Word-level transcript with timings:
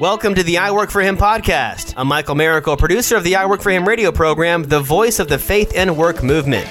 Welcome 0.00 0.34
to 0.34 0.42
the 0.42 0.58
I 0.58 0.70
Work 0.72 0.90
for 0.90 1.00
Him 1.00 1.16
podcast. 1.16 1.94
I'm 1.96 2.08
Michael 2.08 2.34
Miracle, 2.34 2.76
producer 2.76 3.16
of 3.16 3.24
the 3.24 3.36
I 3.36 3.46
Work 3.46 3.62
for 3.62 3.70
Him 3.70 3.86
radio 3.88 4.10
program, 4.10 4.64
the 4.64 4.80
voice 4.80 5.18
of 5.18 5.28
the 5.28 5.38
faith 5.38 5.72
and 5.76 5.96
work 5.96 6.22
movement. 6.22 6.68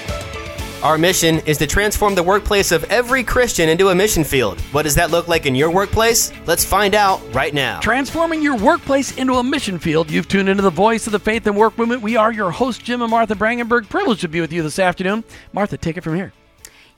Our 0.82 0.98
mission 0.98 1.38
is 1.46 1.58
to 1.58 1.66
transform 1.66 2.14
the 2.14 2.22
workplace 2.22 2.72
of 2.72 2.84
every 2.84 3.24
Christian 3.24 3.68
into 3.68 3.88
a 3.88 3.94
mission 3.94 4.22
field. 4.22 4.60
What 4.72 4.82
does 4.82 4.94
that 4.96 5.10
look 5.10 5.28
like 5.28 5.46
in 5.46 5.54
your 5.54 5.70
workplace? 5.70 6.32
Let's 6.46 6.64
find 6.64 6.94
out 6.94 7.20
right 7.32 7.54
now. 7.54 7.80
Transforming 7.80 8.42
your 8.42 8.56
workplace 8.56 9.16
into 9.16 9.34
a 9.34 9.42
mission 9.42 9.78
field. 9.78 10.10
You've 10.10 10.28
tuned 10.28 10.48
into 10.48 10.62
the 10.62 10.70
voice 10.70 11.06
of 11.06 11.12
the 11.12 11.20
faith 11.20 11.46
and 11.46 11.56
work 11.56 11.78
movement. 11.78 12.02
We 12.02 12.16
are 12.16 12.32
your 12.32 12.50
hosts, 12.50 12.82
Jim 12.82 13.00
and 13.00 13.10
Martha 13.10 13.34
Brangenberg. 13.34 13.88
Privileged 13.88 14.22
to 14.22 14.28
be 14.28 14.40
with 14.40 14.52
you 14.52 14.62
this 14.62 14.78
afternoon. 14.78 15.24
Martha, 15.52 15.76
take 15.76 15.96
it 15.96 16.02
from 16.02 16.16
here. 16.16 16.32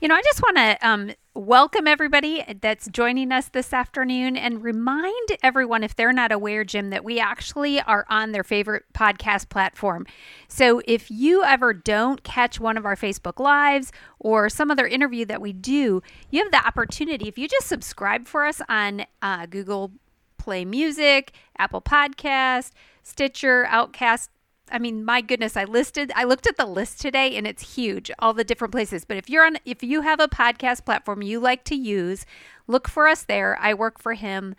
You 0.01 0.09
know, 0.09 0.15
I 0.15 0.21
just 0.21 0.41
want 0.41 0.57
to 0.57 0.77
um, 0.87 1.11
welcome 1.35 1.85
everybody 1.85 2.43
that's 2.61 2.87
joining 2.87 3.29
us 3.29 3.49
this 3.49 3.73
afternoon 3.73 4.37
and 4.37 4.63
remind 4.63 5.27
everyone, 5.43 5.83
if 5.83 5.93
they're 5.93 6.13
not 6.13 6.31
aware, 6.31 6.63
Jim, 6.63 6.91
that 6.91 7.03
we 7.03 7.19
actually 7.19 7.81
are 7.81 8.05
on 8.09 8.31
their 8.31 8.43
favorite 8.43 8.85
podcast 8.93 9.49
platform. 9.49 10.05
So 10.47 10.81
if 10.87 11.11
you 11.11 11.43
ever 11.43 11.73
don't 11.73 12.23
catch 12.23 12.57
one 12.59 12.77
of 12.77 12.85
our 12.85 12.95
Facebook 12.95 13.37
Lives 13.37 13.91
or 14.17 14.49
some 14.49 14.71
other 14.71 14.87
interview 14.87 15.25
that 15.25 15.41
we 15.41 15.51
do, 15.51 16.01
you 16.31 16.41
have 16.41 16.51
the 16.51 16.65
opportunity, 16.65 17.27
if 17.27 17.37
you 17.37 17.49
just 17.49 17.67
subscribe 17.67 18.27
for 18.27 18.45
us 18.45 18.61
on 18.69 19.05
uh, 19.21 19.45
Google 19.45 19.91
Play 20.37 20.63
Music, 20.63 21.33
Apple 21.57 21.81
Podcast, 21.81 22.71
Stitcher, 23.03 23.65
Outcast, 23.65 24.29
I 24.71 24.79
mean, 24.79 25.05
my 25.05 25.21
goodness, 25.21 25.55
I 25.55 25.65
listed, 25.65 26.11
I 26.15 26.23
looked 26.23 26.47
at 26.47 26.57
the 26.57 26.65
list 26.65 26.99
today 26.99 27.37
and 27.37 27.45
it's 27.45 27.75
huge, 27.75 28.11
all 28.19 28.33
the 28.33 28.43
different 28.43 28.71
places. 28.71 29.05
But 29.05 29.17
if 29.17 29.29
you're 29.29 29.45
on, 29.45 29.57
if 29.65 29.83
you 29.83 30.01
have 30.01 30.19
a 30.19 30.27
podcast 30.27 30.85
platform 30.85 31.21
you 31.21 31.39
like 31.39 31.63
to 31.65 31.75
use, 31.75 32.25
look 32.67 32.87
for 32.87 33.07
us 33.07 33.23
there. 33.23 33.57
I 33.61 33.73
work 33.73 33.99
for 33.99 34.13
him 34.13 34.55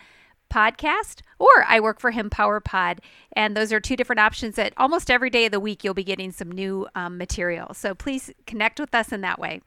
podcast 0.52 1.22
or 1.38 1.64
I 1.66 1.80
work 1.80 2.00
for 2.00 2.12
him 2.12 2.30
Power 2.30 2.60
Pod. 2.60 3.00
And 3.32 3.56
those 3.56 3.72
are 3.72 3.80
two 3.80 3.96
different 3.96 4.20
options 4.20 4.56
that 4.56 4.72
almost 4.76 5.10
every 5.10 5.30
day 5.30 5.46
of 5.46 5.52
the 5.52 5.60
week 5.60 5.82
you'll 5.82 5.94
be 5.94 6.04
getting 6.04 6.30
some 6.30 6.50
new 6.50 6.86
um, 6.94 7.18
material. 7.18 7.74
So 7.74 7.94
please 7.94 8.30
connect 8.46 8.78
with 8.78 8.94
us 8.94 9.12
in 9.12 9.22
that 9.22 9.38
way. 9.38 9.60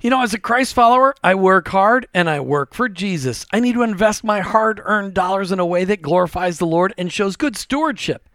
You 0.00 0.10
know, 0.10 0.22
as 0.22 0.34
a 0.34 0.38
Christ 0.38 0.74
follower, 0.74 1.14
I 1.22 1.34
work 1.36 1.68
hard 1.68 2.08
and 2.12 2.28
I 2.28 2.40
work 2.40 2.74
for 2.74 2.88
Jesus. 2.88 3.46
I 3.52 3.60
need 3.60 3.74
to 3.74 3.82
invest 3.82 4.24
my 4.24 4.40
hard 4.40 4.80
earned 4.84 5.14
dollars 5.14 5.52
in 5.52 5.60
a 5.60 5.66
way 5.66 5.84
that 5.84 6.02
glorifies 6.02 6.58
the 6.58 6.66
Lord 6.66 6.92
and 6.98 7.12
shows 7.12 7.36
good 7.36 7.56
stewardship. 7.56 8.28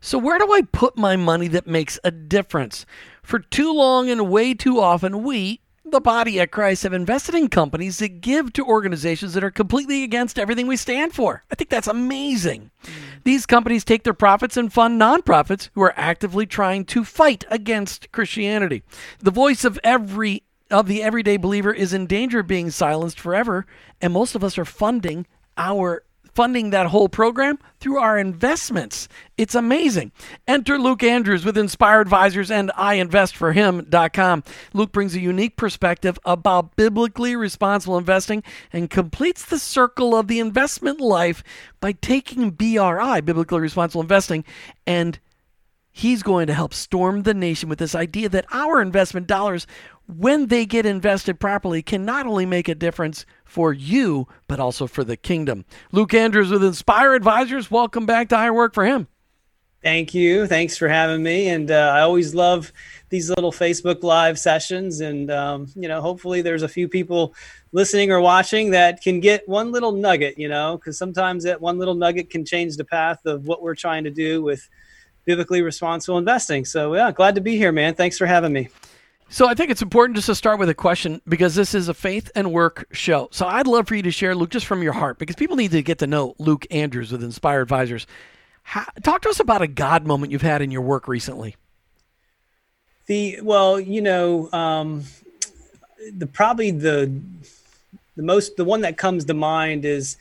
So, 0.00 0.18
where 0.18 0.38
do 0.38 0.52
I 0.52 0.62
put 0.62 0.96
my 0.96 1.16
money 1.16 1.48
that 1.48 1.66
makes 1.66 1.98
a 2.04 2.10
difference? 2.10 2.86
For 3.22 3.38
too 3.38 3.72
long 3.72 4.08
and 4.08 4.30
way 4.30 4.54
too 4.54 4.80
often, 4.80 5.22
we, 5.22 5.60
the 5.84 6.00
body 6.00 6.38
at 6.40 6.50
Christ, 6.50 6.84
have 6.84 6.92
invested 6.92 7.34
in 7.34 7.48
companies 7.48 7.98
that 7.98 8.20
give 8.20 8.52
to 8.54 8.64
organizations 8.64 9.34
that 9.34 9.44
are 9.44 9.50
completely 9.50 10.04
against 10.04 10.38
everything 10.38 10.66
we 10.66 10.76
stand 10.76 11.14
for. 11.14 11.42
I 11.50 11.54
think 11.54 11.70
that's 11.70 11.88
amazing. 11.88 12.70
Mm. 12.84 12.90
These 13.24 13.46
companies 13.46 13.84
take 13.84 14.04
their 14.04 14.14
profits 14.14 14.56
and 14.56 14.72
fund 14.72 15.00
nonprofits 15.00 15.68
who 15.74 15.82
are 15.82 15.94
actively 15.96 16.46
trying 16.46 16.84
to 16.86 17.04
fight 17.04 17.44
against 17.50 18.10
Christianity. 18.12 18.82
The 19.18 19.30
voice 19.30 19.64
of 19.64 19.78
every 19.82 20.44
of 20.70 20.86
the 20.86 21.02
everyday 21.02 21.38
believer 21.38 21.72
is 21.72 21.94
in 21.94 22.06
danger 22.06 22.40
of 22.40 22.46
being 22.46 22.70
silenced 22.70 23.18
forever, 23.18 23.66
and 24.00 24.12
most 24.12 24.34
of 24.34 24.44
us 24.44 24.58
are 24.58 24.66
funding 24.66 25.26
our 25.56 26.04
funding 26.38 26.70
that 26.70 26.86
whole 26.86 27.08
program 27.08 27.58
through 27.80 27.98
our 27.98 28.16
investments. 28.16 29.08
It's 29.36 29.56
amazing. 29.56 30.12
Enter 30.46 30.78
Luke 30.78 31.02
Andrews 31.02 31.44
with 31.44 31.58
Inspire 31.58 32.00
Advisors 32.00 32.48
and 32.48 32.70
IinvestForHim.com. 32.78 34.44
Luke 34.72 34.92
brings 34.92 35.16
a 35.16 35.20
unique 35.20 35.56
perspective 35.56 36.16
about 36.24 36.76
biblically 36.76 37.34
responsible 37.34 37.98
investing 37.98 38.44
and 38.72 38.88
completes 38.88 39.46
the 39.46 39.58
circle 39.58 40.14
of 40.14 40.28
the 40.28 40.38
investment 40.38 41.00
life 41.00 41.42
by 41.80 41.90
taking 41.90 42.50
BRI, 42.50 43.20
Biblically 43.20 43.60
Responsible 43.60 44.02
Investing, 44.02 44.44
and 44.86 45.18
he's 45.98 46.22
going 46.22 46.46
to 46.46 46.54
help 46.54 46.72
storm 46.72 47.22
the 47.22 47.34
nation 47.34 47.68
with 47.68 47.78
this 47.78 47.94
idea 47.94 48.28
that 48.28 48.46
our 48.52 48.80
investment 48.80 49.26
dollars 49.26 49.66
when 50.08 50.46
they 50.46 50.64
get 50.64 50.86
invested 50.86 51.38
properly, 51.38 51.82
can 51.82 52.04
not 52.04 52.26
only 52.26 52.46
make 52.46 52.66
a 52.68 52.74
difference 52.74 53.26
for 53.44 53.72
you, 53.72 54.26
but 54.46 54.58
also 54.58 54.86
for 54.86 55.04
the 55.04 55.16
kingdom. 55.16 55.64
Luke 55.92 56.14
Andrews 56.14 56.50
with 56.50 56.64
Inspire 56.64 57.14
Advisors, 57.14 57.70
welcome 57.70 58.06
back 58.06 58.30
to 58.30 58.36
I 58.36 58.50
Work 58.50 58.72
for 58.72 58.86
Him. 58.86 59.06
Thank 59.82 60.12
you. 60.12 60.46
Thanks 60.46 60.76
for 60.76 60.88
having 60.88 61.22
me. 61.22 61.48
And 61.50 61.70
uh, 61.70 61.92
I 61.94 62.00
always 62.00 62.34
love 62.34 62.72
these 63.10 63.28
little 63.28 63.52
Facebook 63.52 64.02
Live 64.02 64.38
sessions. 64.38 65.00
And, 65.00 65.30
um, 65.30 65.68
you 65.76 65.86
know, 65.86 66.00
hopefully 66.00 66.42
there's 66.42 66.64
a 66.64 66.68
few 66.68 66.88
people 66.88 67.34
listening 67.70 68.10
or 68.10 68.20
watching 68.20 68.70
that 68.70 69.02
can 69.02 69.20
get 69.20 69.48
one 69.48 69.70
little 69.70 69.92
nugget, 69.92 70.36
you 70.36 70.48
know, 70.48 70.78
because 70.78 70.98
sometimes 70.98 71.44
that 71.44 71.60
one 71.60 71.78
little 71.78 71.94
nugget 71.94 72.28
can 72.28 72.44
change 72.44 72.76
the 72.76 72.84
path 72.84 73.24
of 73.24 73.46
what 73.46 73.62
we're 73.62 73.76
trying 73.76 74.02
to 74.04 74.10
do 74.10 74.42
with 74.42 74.68
biblically 75.28 75.60
responsible 75.60 76.16
investing. 76.16 76.64
So, 76.64 76.94
yeah, 76.94 77.12
glad 77.12 77.34
to 77.34 77.42
be 77.42 77.58
here, 77.58 77.70
man. 77.70 77.94
Thanks 77.94 78.16
for 78.16 78.24
having 78.24 78.50
me. 78.50 78.70
So 79.28 79.46
I 79.46 79.52
think 79.52 79.70
it's 79.70 79.82
important 79.82 80.16
just 80.16 80.24
to 80.28 80.34
start 80.34 80.58
with 80.58 80.70
a 80.70 80.74
question 80.74 81.20
because 81.28 81.54
this 81.54 81.74
is 81.74 81.90
a 81.90 81.94
faith 81.94 82.30
and 82.34 82.50
work 82.50 82.88
show. 82.92 83.28
So 83.30 83.46
I'd 83.46 83.66
love 83.66 83.86
for 83.86 83.94
you 83.94 84.02
to 84.04 84.10
share, 84.10 84.34
Luke, 84.34 84.48
just 84.48 84.64
from 84.64 84.82
your 84.82 84.94
heart, 84.94 85.18
because 85.18 85.36
people 85.36 85.54
need 85.54 85.72
to 85.72 85.82
get 85.82 85.98
to 85.98 86.06
know 86.06 86.34
Luke 86.38 86.66
Andrews 86.70 87.12
with 87.12 87.22
Inspire 87.22 87.60
Advisors. 87.60 88.06
How, 88.62 88.86
talk 89.02 89.20
to 89.22 89.28
us 89.28 89.38
about 89.38 89.60
a 89.60 89.66
God 89.66 90.06
moment 90.06 90.32
you've 90.32 90.40
had 90.40 90.62
in 90.62 90.70
your 90.70 90.80
work 90.80 91.06
recently. 91.06 91.56
The 93.04 93.40
well, 93.42 93.78
you 93.78 94.00
know, 94.00 94.50
um, 94.52 95.04
the 96.16 96.26
probably 96.26 96.70
the 96.70 97.12
the 98.16 98.22
most 98.22 98.56
the 98.56 98.64
one 98.64 98.80
that 98.80 98.96
comes 98.96 99.26
to 99.26 99.34
mind 99.34 99.84
is, 99.84 100.16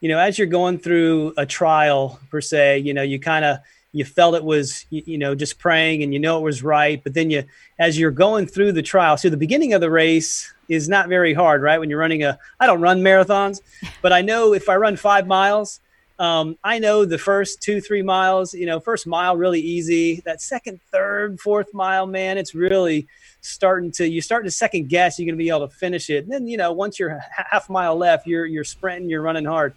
you 0.00 0.08
know, 0.08 0.20
as 0.20 0.38
you're 0.38 0.46
going 0.46 0.78
through 0.78 1.34
a 1.36 1.46
trial 1.46 2.20
per 2.30 2.40
se, 2.40 2.78
you 2.78 2.94
know, 2.94 3.02
you 3.02 3.18
kind 3.18 3.44
of 3.44 3.58
you 3.92 4.04
felt 4.04 4.34
it 4.34 4.44
was 4.44 4.86
you 4.90 5.18
know 5.18 5.34
just 5.34 5.58
praying 5.58 6.02
and 6.02 6.12
you 6.12 6.18
know 6.18 6.38
it 6.38 6.42
was 6.42 6.62
right 6.62 7.02
but 7.04 7.14
then 7.14 7.30
you 7.30 7.44
as 7.78 7.98
you're 7.98 8.10
going 8.10 8.46
through 8.46 8.72
the 8.72 8.82
trial 8.82 9.16
so 9.16 9.28
the 9.28 9.36
beginning 9.36 9.74
of 9.74 9.80
the 9.80 9.90
race 9.90 10.52
is 10.68 10.88
not 10.88 11.08
very 11.08 11.34
hard 11.34 11.62
right? 11.62 11.78
When 11.78 11.90
you're 11.90 11.98
running 11.98 12.24
a 12.24 12.38
i 12.58 12.66
don't 12.66 12.80
run 12.80 13.00
marathons 13.00 13.60
but 14.02 14.12
i 14.12 14.22
know 14.22 14.54
if 14.54 14.68
i 14.68 14.76
run 14.76 14.96
five 14.96 15.26
miles 15.26 15.80
um, 16.18 16.56
i 16.64 16.78
know 16.78 17.04
the 17.04 17.18
first 17.18 17.60
two 17.62 17.80
three 17.80 18.02
miles 18.02 18.54
you 18.54 18.66
know 18.66 18.80
first 18.80 19.06
mile 19.06 19.36
really 19.36 19.60
easy. 19.60 20.22
That 20.24 20.40
second 20.40 20.80
third 20.90 21.40
fourth 21.40 21.72
mile 21.74 22.06
man 22.06 22.38
it's 22.38 22.54
really 22.54 23.06
starting 23.40 23.90
to 23.92 24.08
you 24.08 24.20
start 24.20 24.44
to 24.44 24.50
second 24.50 24.88
guess 24.88 25.18
you're 25.18 25.26
going 25.26 25.36
to 25.36 25.42
be 25.42 25.48
able 25.48 25.66
to 25.66 25.74
finish 25.74 26.10
it. 26.10 26.24
And 26.24 26.32
then 26.32 26.46
you 26.46 26.56
know 26.56 26.72
once 26.72 26.98
you're 26.98 27.18
half 27.50 27.68
mile 27.68 27.96
left 27.96 28.26
you're 28.26 28.46
you're 28.46 28.64
sprinting 28.64 29.10
you're 29.10 29.22
running 29.22 29.44
hard 29.44 29.74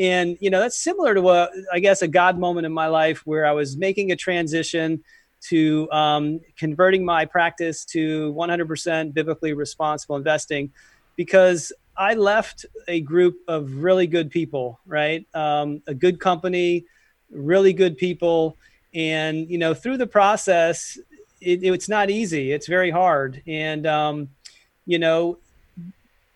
and, 0.00 0.38
you 0.40 0.48
know, 0.48 0.60
that's 0.60 0.78
similar 0.78 1.14
to 1.14 1.20
what 1.20 1.52
I 1.70 1.78
guess 1.78 2.00
a 2.00 2.08
God 2.08 2.38
moment 2.38 2.64
in 2.64 2.72
my 2.72 2.86
life 2.86 3.20
where 3.26 3.44
I 3.44 3.52
was 3.52 3.76
making 3.76 4.10
a 4.12 4.16
transition 4.16 5.04
to 5.48 5.90
um, 5.92 6.40
converting 6.56 7.04
my 7.04 7.26
practice 7.26 7.84
to 7.84 8.32
100% 8.32 9.12
biblically 9.12 9.52
responsible 9.52 10.16
investing 10.16 10.72
because 11.16 11.70
I 11.98 12.14
left 12.14 12.64
a 12.88 13.02
group 13.02 13.40
of 13.46 13.82
really 13.82 14.06
good 14.06 14.30
people, 14.30 14.80
right? 14.86 15.26
Um, 15.34 15.82
a 15.86 15.92
good 15.92 16.18
company, 16.18 16.86
really 17.30 17.74
good 17.74 17.98
people. 17.98 18.56
And, 18.94 19.50
you 19.50 19.58
know, 19.58 19.74
through 19.74 19.98
the 19.98 20.06
process, 20.06 20.98
it, 21.42 21.62
it's 21.62 21.90
not 21.90 22.08
easy. 22.08 22.52
It's 22.52 22.66
very 22.66 22.90
hard. 22.90 23.42
And, 23.46 23.86
um, 23.86 24.30
you 24.86 24.98
know, 24.98 25.36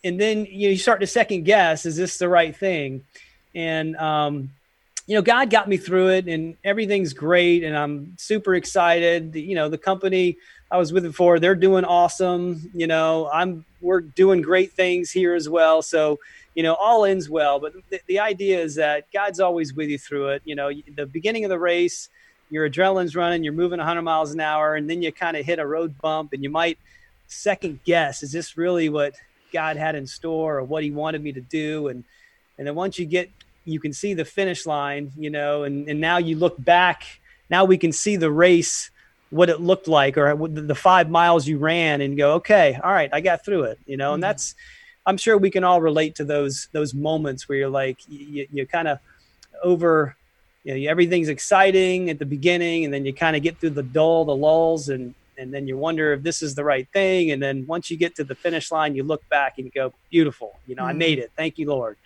and 0.04 0.20
then 0.20 0.44
you 0.44 0.76
start 0.76 1.00
to 1.00 1.06
second 1.06 1.44
guess, 1.44 1.86
is 1.86 1.96
this 1.96 2.18
the 2.18 2.28
right 2.28 2.54
thing? 2.54 3.04
And 3.54 3.96
um, 3.96 4.50
you 5.06 5.14
know 5.14 5.22
god 5.22 5.50
got 5.50 5.68
me 5.68 5.76
through 5.76 6.08
it 6.08 6.28
and 6.28 6.56
everything's 6.64 7.12
great 7.12 7.62
and 7.62 7.76
i'm 7.76 8.14
super 8.18 8.54
excited. 8.54 9.34
You 9.34 9.54
know 9.54 9.68
the 9.68 9.78
company 9.78 10.36
i 10.70 10.78
was 10.78 10.92
with 10.92 11.04
before 11.04 11.38
they're 11.38 11.54
doing 11.54 11.84
awesome. 11.84 12.70
You 12.74 12.86
know 12.86 13.28
i'm 13.32 13.64
we're 13.80 14.00
doing 14.00 14.40
great 14.40 14.72
things 14.72 15.10
here 15.10 15.34
as 15.34 15.48
well. 15.48 15.82
So 15.82 16.18
you 16.54 16.62
know 16.62 16.74
all 16.74 17.04
ends 17.04 17.28
well. 17.28 17.58
But 17.58 17.74
the, 17.90 18.00
the 18.06 18.18
idea 18.20 18.60
is 18.60 18.74
that 18.76 19.10
god's 19.12 19.40
always 19.40 19.74
with 19.74 19.88
you 19.88 19.98
through 19.98 20.28
it. 20.28 20.42
You 20.44 20.54
know 20.54 20.70
the 20.96 21.06
beginning 21.06 21.44
of 21.44 21.50
the 21.50 21.58
race 21.58 22.08
your 22.50 22.68
adrenaline's 22.68 23.16
running 23.16 23.42
you're 23.42 23.54
moving 23.54 23.78
100 23.78 24.02
miles 24.02 24.32
an 24.32 24.38
hour 24.38 24.76
and 24.76 24.88
then 24.88 25.00
you 25.00 25.10
kind 25.10 25.34
of 25.34 25.46
hit 25.46 25.58
a 25.58 25.66
road 25.66 25.98
bump 26.02 26.34
and 26.34 26.42
you 26.42 26.50
might 26.50 26.78
second 27.26 27.80
guess 27.84 28.22
is 28.22 28.32
this 28.32 28.58
really 28.58 28.90
what 28.90 29.14
god 29.54 29.78
had 29.78 29.94
in 29.94 30.06
store 30.06 30.58
or 30.58 30.64
what 30.64 30.82
he 30.82 30.90
wanted 30.90 31.22
me 31.22 31.32
to 31.32 31.40
do? 31.40 31.88
And 31.88 32.04
and 32.58 32.66
then 32.66 32.74
once 32.74 32.98
you 32.98 33.06
get 33.06 33.30
you 33.64 33.80
can 33.80 33.92
see 33.92 34.14
the 34.14 34.24
finish 34.24 34.66
line, 34.66 35.12
you 35.16 35.30
know, 35.30 35.64
and, 35.64 35.88
and 35.88 36.00
now 36.00 36.18
you 36.18 36.36
look 36.36 36.62
back, 36.62 37.04
now 37.50 37.64
we 37.64 37.78
can 37.78 37.92
see 37.92 38.16
the 38.16 38.30
race, 38.30 38.90
what 39.30 39.48
it 39.48 39.60
looked 39.60 39.88
like, 39.88 40.16
or 40.16 40.36
the 40.48 40.74
five 40.74 41.10
miles 41.10 41.46
you 41.46 41.58
ran 41.58 42.00
and 42.00 42.16
go, 42.16 42.34
okay, 42.34 42.78
all 42.82 42.92
right, 42.92 43.10
I 43.12 43.20
got 43.20 43.44
through 43.44 43.64
it, 43.64 43.78
you 43.86 43.96
know, 43.96 44.08
mm-hmm. 44.08 44.14
and 44.14 44.22
that's, 44.22 44.54
I'm 45.06 45.16
sure 45.16 45.36
we 45.36 45.50
can 45.50 45.64
all 45.64 45.80
relate 45.80 46.14
to 46.16 46.24
those, 46.24 46.68
those 46.72 46.94
moments 46.94 47.48
where 47.48 47.58
you're 47.58 47.68
like, 47.68 47.98
you, 48.08 48.46
you 48.52 48.66
kind 48.66 48.88
of 48.88 48.98
over, 49.62 50.16
you 50.62 50.74
know, 50.74 50.90
everything's 50.90 51.28
exciting 51.28 52.10
at 52.10 52.18
the 52.18 52.24
beginning 52.24 52.84
and 52.84 52.94
then 52.94 53.04
you 53.04 53.12
kind 53.12 53.36
of 53.36 53.42
get 53.42 53.58
through 53.58 53.70
the 53.70 53.82
dull, 53.82 54.24
the 54.24 54.34
lulls 54.34 54.88
and, 54.88 55.14
and 55.36 55.52
then 55.52 55.66
you 55.66 55.76
wonder 55.76 56.12
if 56.12 56.22
this 56.22 56.42
is 56.42 56.54
the 56.54 56.64
right 56.64 56.88
thing. 56.92 57.32
And 57.32 57.42
then 57.42 57.66
once 57.66 57.90
you 57.90 57.96
get 57.96 58.14
to 58.16 58.24
the 58.24 58.34
finish 58.34 58.70
line, 58.70 58.94
you 58.94 59.02
look 59.02 59.28
back 59.28 59.58
and 59.58 59.66
you 59.66 59.72
go, 59.72 59.92
beautiful, 60.10 60.56
you 60.66 60.74
know, 60.74 60.82
mm-hmm. 60.82 60.90
I 60.90 60.94
made 60.94 61.18
it. 61.18 61.32
Thank 61.36 61.58
you, 61.58 61.68
Lord. 61.68 61.96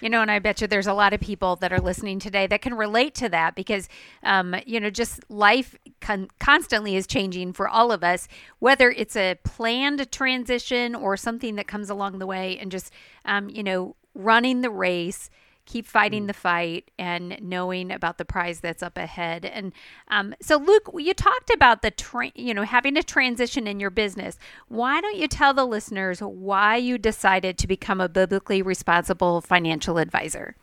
You 0.00 0.08
know, 0.08 0.22
and 0.22 0.30
I 0.30 0.38
bet 0.38 0.60
you 0.60 0.66
there's 0.66 0.86
a 0.86 0.94
lot 0.94 1.12
of 1.12 1.20
people 1.20 1.56
that 1.56 1.72
are 1.72 1.80
listening 1.80 2.18
today 2.18 2.46
that 2.46 2.62
can 2.62 2.74
relate 2.74 3.14
to 3.16 3.28
that 3.28 3.54
because, 3.54 3.88
um, 4.22 4.54
you 4.66 4.80
know, 4.80 4.90
just 4.90 5.28
life 5.30 5.76
con- 6.00 6.28
constantly 6.38 6.96
is 6.96 7.06
changing 7.06 7.52
for 7.52 7.68
all 7.68 7.92
of 7.92 8.02
us, 8.02 8.28
whether 8.60 8.90
it's 8.90 9.16
a 9.16 9.38
planned 9.44 10.10
transition 10.10 10.94
or 10.94 11.16
something 11.16 11.56
that 11.56 11.66
comes 11.66 11.90
along 11.90 12.18
the 12.18 12.26
way, 12.26 12.58
and 12.58 12.72
just, 12.72 12.92
um, 13.24 13.50
you 13.50 13.62
know, 13.62 13.94
running 14.14 14.62
the 14.62 14.70
race 14.70 15.30
keep 15.70 15.86
fighting 15.86 16.26
the 16.26 16.32
fight 16.32 16.90
and 16.98 17.36
knowing 17.40 17.92
about 17.92 18.18
the 18.18 18.24
prize 18.24 18.60
that's 18.60 18.82
up 18.82 18.98
ahead. 18.98 19.44
And 19.44 19.72
um, 20.08 20.34
so, 20.42 20.56
Luke, 20.56 20.90
you 20.98 21.14
talked 21.14 21.50
about 21.50 21.82
the 21.82 21.92
tra- 21.92 22.32
you 22.34 22.52
know 22.52 22.64
having 22.64 22.96
a 22.96 23.02
transition 23.02 23.66
in 23.66 23.78
your 23.78 23.90
business. 23.90 24.36
Why 24.68 25.00
don't 25.00 25.16
you 25.16 25.28
tell 25.28 25.54
the 25.54 25.64
listeners 25.64 26.20
why 26.20 26.76
you 26.76 26.98
decided 26.98 27.56
to 27.58 27.66
become 27.68 28.00
a 28.00 28.08
biblically 28.08 28.62
responsible 28.62 29.40
financial 29.40 29.98
advisor? 29.98 30.56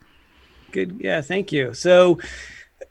Good. 0.72 1.00
Yeah. 1.00 1.22
Thank 1.22 1.52
you. 1.52 1.74
So. 1.74 2.20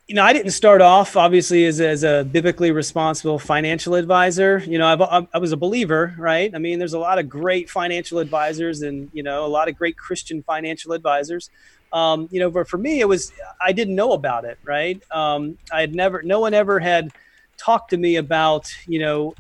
You 0.08 0.14
know, 0.14 0.22
I 0.22 0.32
didn't 0.32 0.52
start 0.52 0.80
off 0.82 1.16
obviously 1.16 1.64
as, 1.64 1.80
as 1.80 2.04
a 2.04 2.24
biblically 2.24 2.70
responsible 2.70 3.40
financial 3.40 3.96
advisor. 3.96 4.58
You 4.58 4.78
know, 4.78 4.86
I've, 4.86 5.28
I 5.34 5.38
was 5.38 5.50
a 5.50 5.56
believer, 5.56 6.14
right? 6.16 6.52
I 6.54 6.58
mean, 6.58 6.78
there's 6.78 6.92
a 6.92 6.98
lot 6.98 7.18
of 7.18 7.28
great 7.28 7.68
financial 7.68 8.20
advisors 8.20 8.82
and, 8.82 9.10
you 9.12 9.24
know, 9.24 9.44
a 9.44 9.48
lot 9.48 9.68
of 9.68 9.76
great 9.76 9.96
Christian 9.96 10.44
financial 10.44 10.92
advisors 10.92 11.50
um, 11.96 12.28
you 12.30 12.40
know, 12.40 12.50
but 12.50 12.68
for 12.68 12.76
me, 12.76 13.00
it 13.00 13.08
was 13.08 13.32
I 13.60 13.72
didn't 13.72 13.94
know 13.94 14.12
about 14.12 14.44
it, 14.44 14.58
right? 14.64 15.02
Um, 15.10 15.56
I 15.72 15.80
had 15.80 15.94
never, 15.94 16.22
no 16.22 16.40
one 16.40 16.52
ever 16.52 16.78
had 16.78 17.10
talked 17.56 17.88
to 17.90 17.96
me 17.96 18.16
about, 18.16 18.70
you 18.86 18.98
know, 18.98 19.34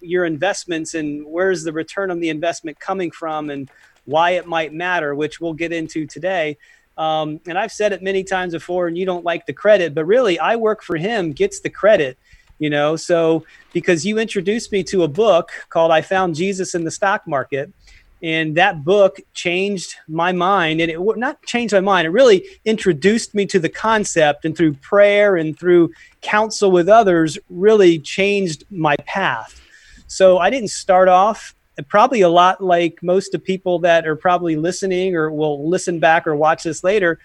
your 0.00 0.24
investments 0.24 0.94
and 0.94 1.24
where's 1.24 1.62
the 1.62 1.72
return 1.72 2.10
on 2.10 2.18
the 2.18 2.28
investment 2.28 2.80
coming 2.80 3.12
from 3.12 3.50
and 3.50 3.70
why 4.04 4.30
it 4.30 4.46
might 4.46 4.72
matter, 4.72 5.14
which 5.14 5.40
we'll 5.40 5.52
get 5.52 5.72
into 5.72 6.06
today. 6.06 6.58
Um, 6.98 7.40
and 7.46 7.56
I've 7.56 7.72
said 7.72 7.92
it 7.92 8.02
many 8.02 8.24
times 8.24 8.52
before, 8.52 8.88
and 8.88 8.98
you 8.98 9.06
don't 9.06 9.24
like 9.24 9.46
the 9.46 9.52
credit, 9.52 9.94
but 9.94 10.04
really, 10.06 10.40
I 10.40 10.56
work 10.56 10.82
for 10.82 10.96
him, 10.96 11.30
gets 11.30 11.60
the 11.60 11.70
credit, 11.70 12.18
you 12.58 12.68
know. 12.68 12.96
So 12.96 13.44
because 13.72 14.04
you 14.04 14.18
introduced 14.18 14.72
me 14.72 14.82
to 14.84 15.04
a 15.04 15.08
book 15.08 15.50
called 15.68 15.92
"I 15.92 16.02
Found 16.02 16.34
Jesus 16.34 16.74
in 16.74 16.82
the 16.82 16.90
Stock 16.90 17.28
Market," 17.28 17.72
and 18.22 18.56
that 18.56 18.84
book 18.84 19.20
changed 19.32 19.94
my 20.08 20.32
mind 20.32 20.80
and 20.80 20.90
it 20.90 21.00
would 21.00 21.16
not 21.16 21.42
changed 21.44 21.72
my 21.72 21.80
mind 21.80 22.06
it 22.06 22.10
really 22.10 22.46
introduced 22.64 23.34
me 23.34 23.46
to 23.46 23.58
the 23.58 23.68
concept 23.68 24.44
and 24.44 24.56
through 24.56 24.74
prayer 24.74 25.36
and 25.36 25.58
through 25.58 25.90
counsel 26.20 26.70
with 26.70 26.88
others 26.88 27.38
really 27.48 27.98
changed 27.98 28.64
my 28.70 28.96
path. 29.06 29.60
So 30.06 30.38
i 30.38 30.50
didn't 30.50 30.70
start 30.70 31.08
off 31.08 31.54
probably 31.88 32.20
a 32.20 32.28
lot 32.28 32.62
like 32.62 33.02
most 33.02 33.34
of 33.34 33.42
people 33.42 33.78
that 33.80 34.06
are 34.06 34.16
probably 34.16 34.56
listening 34.56 35.14
or 35.14 35.30
will 35.30 35.68
listen 35.68 35.98
back 35.98 36.26
or 36.26 36.36
watch 36.36 36.62
this 36.64 36.84
later 36.84 37.18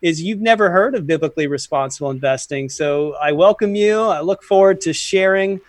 is 0.00 0.20
you've 0.20 0.40
never 0.40 0.70
heard 0.70 0.94
of 0.94 1.06
biblically 1.06 1.46
responsible 1.46 2.10
investing. 2.10 2.68
So 2.68 3.14
i 3.22 3.32
welcome 3.32 3.74
you. 3.74 4.00
I 4.00 4.20
look 4.20 4.42
forward 4.42 4.80
to 4.82 4.92
sharing 4.92 5.60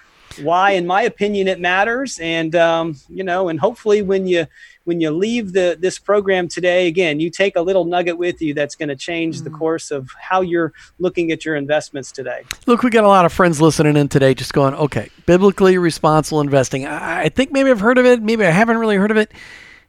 why 0.41 0.71
in 0.71 0.87
my 0.87 1.03
opinion 1.03 1.47
it 1.47 1.59
matters. 1.59 2.19
And 2.19 2.55
um, 2.55 2.95
you 3.09 3.23
know 3.23 3.49
and 3.49 3.59
hopefully 3.59 4.01
when 4.01 4.27
you 4.27 4.47
when 4.85 4.99
you 4.99 5.11
leave 5.11 5.53
the 5.53 5.77
this 5.79 5.97
program 5.97 6.47
today, 6.47 6.87
again, 6.87 7.19
you 7.19 7.29
take 7.29 7.55
a 7.55 7.61
little 7.61 7.85
nugget 7.85 8.17
with 8.17 8.41
you 8.41 8.53
that's 8.53 8.75
going 8.75 8.89
to 8.89 8.95
change 8.95 9.23
mm 9.39 9.43
the 9.43 9.49
course 9.49 9.91
of 9.91 10.09
how 10.17 10.39
you're 10.41 10.71
looking 10.99 11.31
at 11.31 11.43
your 11.43 11.55
investments 11.55 12.11
today. 12.11 12.43
Look, 12.65 12.81
we 12.81 12.89
got 12.89 13.03
a 13.03 13.07
lot 13.07 13.25
of 13.25 13.33
friends 13.33 13.59
listening 13.59 13.97
in 13.97 14.07
today, 14.07 14.33
just 14.33 14.53
going, 14.53 14.73
okay, 14.75 15.09
biblically 15.25 15.77
responsible 15.77 16.39
investing. 16.39 16.85
I, 16.85 17.23
I 17.23 17.29
think 17.29 17.51
maybe 17.51 17.69
I've 17.69 17.79
heard 17.79 17.97
of 17.97 18.05
it, 18.05 18.21
maybe 18.21 18.45
I 18.45 18.51
haven't 18.51 18.77
really 18.77 18.95
heard 18.95 19.11
of 19.11 19.17
it. 19.17 19.31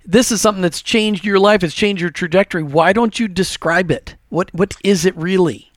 This 0.05 0.33
is 0.33 0.41
something 0.41 0.63
that's 0.63 0.83
changed 0.83 1.25
your 1.25 1.39
life. 1.39 1.63
It's 1.63 1.75
changed 1.75 2.01
your 2.01 2.11
trajectory. 2.11 2.63
Why 2.63 2.93
don't 2.93 3.19
you 3.19 3.29
describe 3.29 3.91
it? 3.91 4.17
What 4.29 4.53
what 4.53 4.77
is 4.83 5.05
it 5.05 5.17
really? 5.17 5.71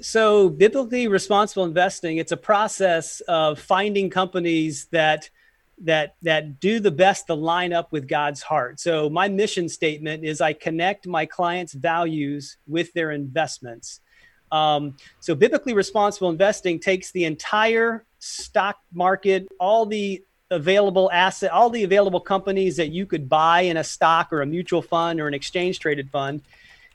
So, 0.00 0.48
biblically 0.48 1.06
responsible 1.08 1.64
investing, 1.64 2.18
it's 2.18 2.32
a 2.32 2.36
process 2.36 3.20
of 3.28 3.58
finding 3.58 4.10
companies 4.10 4.86
that 4.86 5.30
that 5.78 6.14
that 6.22 6.60
do 6.60 6.80
the 6.80 6.90
best 6.90 7.26
to 7.26 7.34
line 7.34 7.72
up 7.72 7.92
with 7.92 8.06
God's 8.06 8.42
heart. 8.42 8.78
So 8.78 9.10
my 9.10 9.28
mission 9.28 9.68
statement 9.68 10.24
is 10.24 10.40
I 10.40 10.52
connect 10.52 11.06
my 11.06 11.26
clients' 11.26 11.72
values 11.72 12.56
with 12.66 12.92
their 12.92 13.10
investments. 13.10 14.00
Um, 14.52 14.96
so 15.20 15.34
biblically 15.34 15.72
responsible 15.72 16.30
investing 16.30 16.78
takes 16.78 17.10
the 17.10 17.24
entire 17.24 18.04
stock 18.18 18.78
market, 18.92 19.48
all 19.58 19.86
the 19.86 20.22
available 20.50 21.10
asset, 21.10 21.50
all 21.50 21.70
the 21.70 21.84
available 21.84 22.20
companies 22.20 22.76
that 22.76 22.88
you 22.88 23.06
could 23.06 23.28
buy 23.28 23.62
in 23.62 23.78
a 23.78 23.84
stock 23.84 24.32
or 24.32 24.42
a 24.42 24.46
mutual 24.46 24.82
fund 24.82 25.20
or 25.20 25.26
an 25.26 25.34
exchange 25.34 25.80
traded 25.80 26.10
fund. 26.10 26.42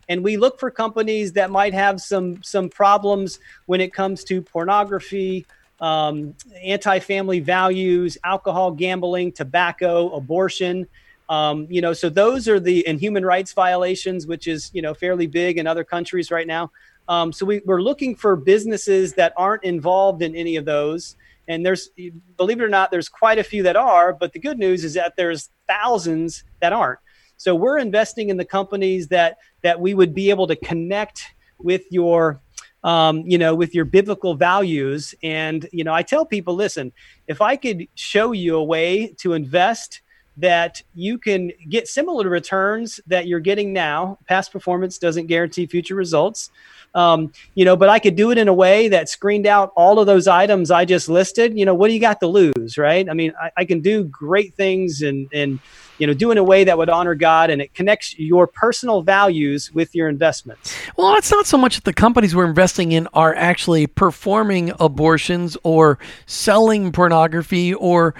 And 0.07 0.23
we 0.23 0.37
look 0.37 0.59
for 0.59 0.71
companies 0.71 1.33
that 1.33 1.51
might 1.51 1.73
have 1.73 1.99
some 1.99 2.41
some 2.43 2.69
problems 2.69 3.39
when 3.65 3.81
it 3.81 3.93
comes 3.93 4.23
to 4.25 4.41
pornography, 4.41 5.45
um, 5.79 6.33
anti-family 6.63 7.39
values, 7.39 8.17
alcohol, 8.23 8.71
gambling, 8.71 9.31
tobacco, 9.31 10.09
abortion. 10.11 10.87
Um, 11.29 11.67
you 11.69 11.81
know, 11.81 11.93
so 11.93 12.09
those 12.09 12.47
are 12.47 12.59
the 12.59 12.87
and 12.87 12.99
human 12.99 13.25
rights 13.25 13.53
violations, 13.53 14.27
which 14.27 14.47
is 14.47 14.71
you 14.73 14.81
know 14.81 14.93
fairly 14.93 15.27
big 15.27 15.57
in 15.57 15.67
other 15.67 15.83
countries 15.83 16.31
right 16.31 16.47
now. 16.47 16.71
Um, 17.09 17.31
so 17.31 17.45
we, 17.45 17.61
we're 17.65 17.81
looking 17.81 18.15
for 18.15 18.35
businesses 18.35 19.13
that 19.13 19.33
aren't 19.37 19.63
involved 19.63 20.21
in 20.21 20.35
any 20.35 20.57
of 20.57 20.65
those. 20.65 21.15
And 21.47 21.65
there's, 21.65 21.89
believe 22.35 22.59
it 22.59 22.63
or 22.63 22.69
not, 22.69 22.91
there's 22.91 23.07
quite 23.07 23.39
a 23.39 23.43
few 23.43 23.63
that 23.63 23.77
are. 23.77 24.11
But 24.11 24.33
the 24.33 24.39
good 24.39 24.59
news 24.59 24.83
is 24.83 24.95
that 24.95 25.15
there's 25.15 25.49
thousands 25.67 26.43
that 26.59 26.73
aren't. 26.73 26.99
So 27.37 27.55
we're 27.55 27.77
investing 27.77 28.29
in 28.29 28.37
the 28.37 28.45
companies 28.45 29.07
that 29.09 29.37
that 29.61 29.79
we 29.79 29.93
would 29.93 30.13
be 30.13 30.29
able 30.29 30.47
to 30.47 30.55
connect 30.55 31.23
with 31.59 31.83
your 31.91 32.41
um, 32.87 33.23
you 33.27 33.37
know, 33.37 33.53
with 33.53 33.75
your 33.75 33.83
biblical 33.83 34.33
values. 34.33 35.13
And, 35.21 35.67
you 35.73 35.83
know, 35.83 35.93
I 35.93 36.03
tell 36.03 36.25
people, 36.25 36.55
listen, 36.55 36.93
if 37.27 37.41
I 37.41 37.57
could 37.57 37.85
show 37.95 38.31
you 38.31 38.55
a 38.55 38.63
way 38.63 39.07
to 39.17 39.33
invest 39.33 39.99
that 40.37 40.81
you 40.95 41.17
can 41.17 41.51
get 41.67 41.89
similar 41.89 42.29
returns 42.29 43.01
that 43.07 43.27
you're 43.27 43.41
getting 43.41 43.73
now, 43.73 44.17
past 44.25 44.53
performance 44.53 44.97
doesn't 44.99 45.27
guarantee 45.27 45.65
future 45.65 45.95
results. 45.95 46.49
Um, 46.95 47.33
you 47.55 47.65
know, 47.65 47.75
but 47.75 47.89
I 47.89 47.99
could 47.99 48.15
do 48.15 48.31
it 48.31 48.37
in 48.37 48.47
a 48.47 48.53
way 48.53 48.87
that 48.87 49.09
screened 49.09 49.47
out 49.47 49.73
all 49.75 49.99
of 49.99 50.07
those 50.07 50.25
items 50.25 50.71
I 50.71 50.85
just 50.85 51.09
listed. 51.09 51.59
You 51.59 51.65
know, 51.65 51.73
what 51.73 51.89
do 51.89 51.93
you 51.93 51.99
got 51.99 52.21
to 52.21 52.27
lose, 52.27 52.77
right? 52.77 53.07
I 53.09 53.13
mean, 53.13 53.33
I, 53.41 53.51
I 53.57 53.65
can 53.65 53.81
do 53.81 54.05
great 54.05 54.55
things 54.55 55.01
and 55.01 55.27
and 55.33 55.59
you 55.97 56.07
know, 56.07 56.13
do 56.13 56.31
in 56.31 56.37
a 56.37 56.43
way 56.43 56.63
that 56.63 56.77
would 56.77 56.89
honor 56.89 57.15
God 57.15 57.49
and 57.49 57.61
it 57.61 57.73
connects 57.73 58.17
your 58.17 58.47
personal 58.47 59.01
values 59.01 59.73
with 59.73 59.95
your 59.95 60.09
investments. 60.09 60.75
Well, 60.95 61.15
it's 61.15 61.31
not 61.31 61.45
so 61.45 61.57
much 61.57 61.75
that 61.75 61.83
the 61.83 61.93
companies 61.93 62.35
we're 62.35 62.45
investing 62.47 62.91
in 62.91 63.07
are 63.13 63.33
actually 63.35 63.87
performing 63.87 64.71
abortions 64.79 65.57
or 65.63 65.99
selling 66.25 66.91
pornography 66.91 67.73
or, 67.73 68.13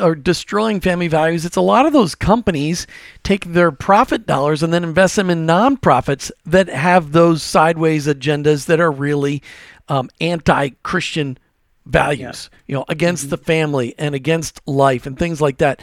or 0.00 0.14
destroying 0.14 0.80
family 0.80 1.08
values. 1.08 1.44
It's 1.44 1.56
a 1.56 1.60
lot 1.62 1.86
of 1.86 1.92
those 1.92 2.14
companies 2.14 2.86
take 3.22 3.46
their 3.46 3.72
profit 3.72 4.26
dollars 4.26 4.62
and 4.62 4.72
then 4.72 4.84
invest 4.84 5.16
them 5.16 5.30
in 5.30 5.46
nonprofits 5.46 6.30
that 6.46 6.68
have 6.68 7.12
those 7.12 7.42
sideways 7.42 8.06
agendas 8.06 8.66
that 8.66 8.80
are 8.80 8.90
really 8.92 9.42
um, 9.88 10.08
anti-Christian 10.20 11.38
values, 11.86 12.50
yeah. 12.50 12.58
you 12.66 12.74
know, 12.74 12.84
against 12.88 13.24
mm-hmm. 13.24 13.30
the 13.30 13.36
family 13.38 13.94
and 13.98 14.14
against 14.14 14.60
life 14.66 15.06
and 15.06 15.18
things 15.18 15.40
like 15.40 15.58
that 15.58 15.80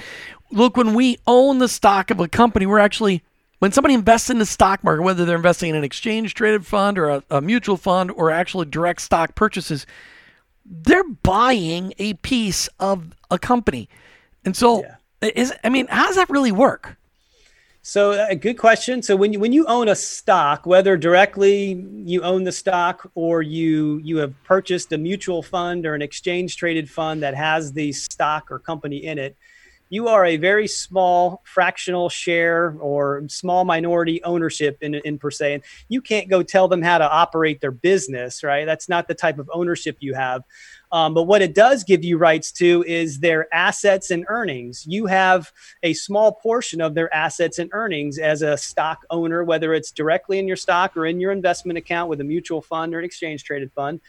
look, 0.51 0.77
when 0.77 0.93
we 0.93 1.17
own 1.27 1.59
the 1.59 1.67
stock 1.67 2.11
of 2.11 2.19
a 2.19 2.27
company, 2.27 2.65
we're 2.65 2.79
actually 2.79 3.23
when 3.61 3.71
somebody 3.71 3.93
invests 3.93 4.31
in 4.31 4.39
the 4.39 4.45
stock 4.45 4.83
market, 4.83 5.03
whether 5.03 5.23
they're 5.23 5.35
investing 5.35 5.69
in 5.69 5.75
an 5.75 5.83
exchange 5.83 6.33
traded 6.33 6.65
fund 6.65 6.97
or 6.97 7.09
a, 7.09 7.23
a, 7.29 7.41
mutual 7.41 7.77
fund 7.77 8.09
or 8.09 8.31
actually 8.31 8.65
direct 8.65 9.01
stock 9.01 9.35
purchases, 9.35 9.85
they're 10.65 11.03
buying 11.03 11.93
a 11.99 12.15
piece 12.15 12.67
of 12.79 13.15
a 13.29 13.37
company. 13.37 13.87
And 14.43 14.57
so, 14.57 14.81
yeah. 14.81 15.29
is 15.35 15.53
I 15.63 15.69
mean, 15.69 15.85
how 15.87 16.07
does 16.07 16.15
that 16.15 16.29
really 16.31 16.51
work? 16.51 16.97
So, 17.83 18.13
a 18.13 18.31
uh, 18.31 18.33
good 18.33 18.57
question. 18.57 19.03
So, 19.03 19.15
when 19.15 19.31
you, 19.33 19.39
when 19.39 19.53
you 19.53 19.65
own 19.67 19.89
a 19.89 19.95
stock, 19.95 20.65
whether 20.65 20.97
directly 20.97 21.85
you 22.03 22.23
own 22.23 22.43
the 22.43 22.51
stock 22.51 23.11
or 23.13 23.43
you 23.43 23.99
you 24.03 24.17
have 24.17 24.33
purchased 24.43 24.91
a 24.91 24.97
mutual 24.97 25.43
fund 25.43 25.85
or 25.85 25.93
an 25.93 26.01
exchange 26.01 26.57
traded 26.57 26.89
fund 26.89 27.21
that 27.21 27.35
has 27.35 27.73
the 27.73 27.91
stock 27.91 28.51
or 28.51 28.57
company 28.57 29.05
in 29.05 29.19
it, 29.19 29.37
you 29.91 30.07
are 30.07 30.25
a 30.25 30.37
very 30.37 30.67
small 30.67 31.43
fractional 31.43 32.07
share 32.07 32.77
or 32.79 33.23
small 33.27 33.65
minority 33.65 34.23
ownership 34.23 34.77
in, 34.81 34.95
in 34.95 35.19
per 35.19 35.29
se 35.29 35.53
and 35.55 35.63
you 35.89 36.01
can't 36.01 36.29
go 36.29 36.41
tell 36.41 36.67
them 36.69 36.81
how 36.81 36.97
to 36.97 37.11
operate 37.11 37.59
their 37.61 37.71
business 37.71 38.41
right? 38.41 38.65
That's 38.65 38.89
not 38.89 39.07
the 39.07 39.13
type 39.13 39.37
of 39.37 39.49
ownership 39.53 39.97
you 39.99 40.13
have. 40.13 40.43
Um, 40.93 41.13
but 41.13 41.23
what 41.23 41.41
it 41.41 41.53
does 41.53 41.83
give 41.83 42.03
you 42.03 42.17
rights 42.17 42.51
to 42.53 42.83
is 42.85 43.19
their 43.19 43.53
assets 43.53 44.11
and 44.11 44.25
earnings. 44.27 44.85
You 44.85 45.05
have 45.05 45.51
a 45.83 45.93
small 45.93 46.33
portion 46.33 46.81
of 46.81 46.95
their 46.95 47.13
assets 47.13 47.59
and 47.59 47.69
earnings 47.73 48.17
as 48.17 48.41
a 48.41 48.57
stock 48.57 48.99
owner 49.09 49.43
whether 49.43 49.73
it's 49.73 49.91
directly 49.91 50.39
in 50.39 50.47
your 50.47 50.57
stock 50.57 50.95
or 50.95 51.05
in 51.05 51.19
your 51.19 51.31
investment 51.31 51.77
account 51.77 52.09
with 52.09 52.21
a 52.21 52.23
mutual 52.23 52.61
fund 52.61 52.95
or 52.95 52.99
an 52.99 53.05
exchange 53.05 53.43
traded 53.43 53.71
fund 53.73 53.99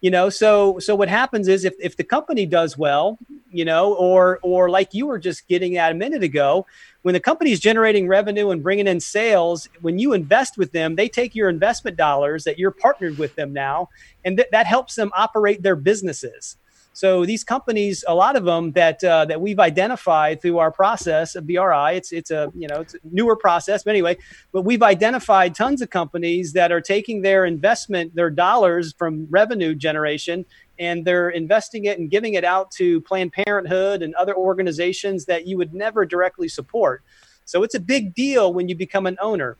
you 0.00 0.10
know 0.10 0.30
so 0.30 0.78
so 0.78 0.94
what 0.94 1.08
happens 1.08 1.48
is 1.48 1.64
if, 1.64 1.74
if 1.80 1.96
the 1.96 2.04
company 2.04 2.46
does 2.46 2.78
well 2.78 3.18
you 3.50 3.64
know 3.64 3.94
or 3.94 4.38
or 4.42 4.70
like 4.70 4.94
you 4.94 5.06
were 5.06 5.18
just 5.18 5.48
getting 5.48 5.76
at 5.76 5.92
a 5.92 5.94
minute 5.94 6.22
ago 6.22 6.66
when 7.02 7.14
the 7.14 7.20
company 7.20 7.50
is 7.50 7.60
generating 7.60 8.06
revenue 8.06 8.50
and 8.50 8.62
bringing 8.62 8.86
in 8.86 9.00
sales 9.00 9.68
when 9.80 9.98
you 9.98 10.12
invest 10.12 10.56
with 10.56 10.72
them 10.72 10.94
they 10.96 11.08
take 11.08 11.34
your 11.34 11.48
investment 11.48 11.96
dollars 11.96 12.44
that 12.44 12.58
you're 12.58 12.70
partnered 12.70 13.18
with 13.18 13.34
them 13.34 13.52
now 13.52 13.88
and 14.24 14.36
th- 14.36 14.48
that 14.52 14.66
helps 14.66 14.94
them 14.94 15.10
operate 15.16 15.62
their 15.62 15.76
businesses 15.76 16.56
so 16.98 17.24
these 17.24 17.44
companies, 17.44 18.04
a 18.08 18.14
lot 18.16 18.34
of 18.34 18.44
them 18.44 18.72
that 18.72 19.04
uh, 19.04 19.24
that 19.26 19.40
we've 19.40 19.60
identified 19.60 20.42
through 20.42 20.58
our 20.58 20.72
process 20.72 21.36
of 21.36 21.46
BRI, 21.46 21.94
it's 21.94 22.10
it's 22.10 22.32
a 22.32 22.50
you 22.56 22.66
know 22.66 22.80
it's 22.80 22.94
a 22.94 22.98
newer 23.04 23.36
process, 23.36 23.84
but 23.84 23.90
anyway, 23.90 24.16
but 24.50 24.62
we've 24.62 24.82
identified 24.82 25.54
tons 25.54 25.80
of 25.80 25.90
companies 25.90 26.54
that 26.54 26.72
are 26.72 26.80
taking 26.80 27.22
their 27.22 27.44
investment, 27.44 28.16
their 28.16 28.30
dollars 28.30 28.96
from 28.98 29.28
revenue 29.30 29.76
generation, 29.76 30.44
and 30.80 31.04
they're 31.04 31.30
investing 31.30 31.84
it 31.84 32.00
and 32.00 32.10
giving 32.10 32.34
it 32.34 32.42
out 32.42 32.72
to 32.72 33.00
Planned 33.02 33.32
Parenthood 33.32 34.02
and 34.02 34.12
other 34.16 34.34
organizations 34.34 35.24
that 35.26 35.46
you 35.46 35.56
would 35.56 35.72
never 35.72 36.04
directly 36.04 36.48
support. 36.48 37.04
So 37.44 37.62
it's 37.62 37.76
a 37.76 37.80
big 37.80 38.12
deal 38.12 38.52
when 38.52 38.68
you 38.68 38.74
become 38.74 39.06
an 39.06 39.18
owner. 39.20 39.56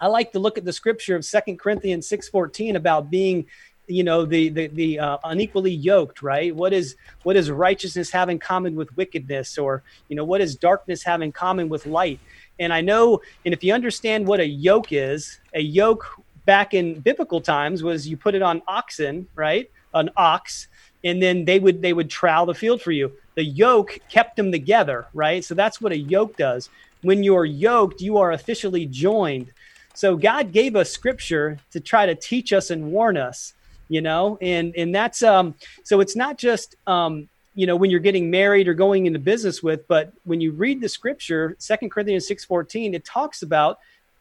I 0.00 0.06
like 0.06 0.32
to 0.32 0.40
look 0.40 0.58
at 0.58 0.64
the 0.64 0.72
scripture 0.72 1.16
of 1.16 1.24
Second 1.24 1.58
Corinthians 1.58 2.08
6:14 2.08 2.76
about 2.76 3.10
being 3.10 3.44
you 3.92 4.04
know 4.04 4.24
the 4.24 4.48
the, 4.48 4.66
the 4.68 4.98
uh, 4.98 5.18
unequally 5.24 5.72
yoked 5.72 6.22
right? 6.22 6.54
What 6.54 6.72
is 6.72 6.96
what 7.22 7.34
does 7.34 7.50
righteousness 7.50 8.10
have 8.10 8.28
in 8.28 8.38
common 8.38 8.74
with 8.74 8.94
wickedness? 8.96 9.58
Or 9.58 9.82
you 10.08 10.16
know 10.16 10.24
what 10.24 10.38
does 10.38 10.56
darkness 10.56 11.02
have 11.04 11.22
in 11.22 11.32
common 11.32 11.68
with 11.68 11.86
light? 11.86 12.20
And 12.58 12.72
i 12.72 12.80
know 12.80 13.20
and 13.44 13.54
if 13.54 13.64
you 13.64 13.72
understand 13.72 14.26
what 14.26 14.40
a 14.40 14.46
yoke 14.46 14.92
is 14.92 15.40
a 15.54 15.60
yoke 15.60 16.06
back 16.44 16.74
in 16.74 17.00
biblical 17.00 17.40
times 17.40 17.82
was 17.82 18.06
you 18.06 18.16
put 18.16 18.34
it 18.34 18.42
on 18.42 18.62
oxen 18.66 19.26
right? 19.34 19.70
An 19.94 20.10
ox 20.16 20.68
and 21.04 21.22
then 21.22 21.44
they 21.44 21.58
would 21.58 21.82
they 21.82 21.92
would 21.92 22.10
trowel 22.10 22.46
the 22.46 22.54
field 22.54 22.80
for 22.80 22.92
you. 22.92 23.12
The 23.34 23.44
yoke 23.44 23.98
kept 24.08 24.36
them 24.36 24.52
together 24.52 25.06
right? 25.14 25.44
So 25.44 25.54
that's 25.54 25.80
what 25.80 25.92
a 25.92 25.98
yoke 25.98 26.36
does. 26.36 26.70
When 27.02 27.22
you're 27.22 27.44
yoked 27.44 28.00
you 28.00 28.18
are 28.18 28.32
officially 28.32 28.86
joined. 28.86 29.52
So 29.94 30.16
god 30.16 30.52
gave 30.52 30.76
us 30.76 30.90
scripture 30.90 31.58
to 31.72 31.80
try 31.80 32.06
to 32.06 32.14
teach 32.14 32.52
us 32.52 32.70
and 32.70 32.92
warn 32.92 33.16
us 33.16 33.54
you 33.92 34.00
know? 34.00 34.38
And 34.40 34.74
and 34.74 34.94
that's 34.94 35.22
um 35.22 35.54
so 35.84 36.00
it's 36.00 36.16
not 36.16 36.38
just 36.38 36.76
um 36.86 37.28
you 37.54 37.66
know 37.66 37.76
when 37.76 37.90
you're 37.90 38.00
getting 38.00 38.30
married 38.30 38.66
or 38.68 38.74
going 38.74 39.04
into 39.06 39.18
business 39.18 39.62
with 39.62 39.86
but 39.86 40.12
when 40.24 40.40
you 40.40 40.52
read 40.52 40.80
the 40.80 40.88
scripture 40.88 41.54
second 41.58 41.90
corinthians 41.90 42.26
6.14 42.26 42.94
it 42.94 43.04
talks 43.04 43.42
about 43.42 43.78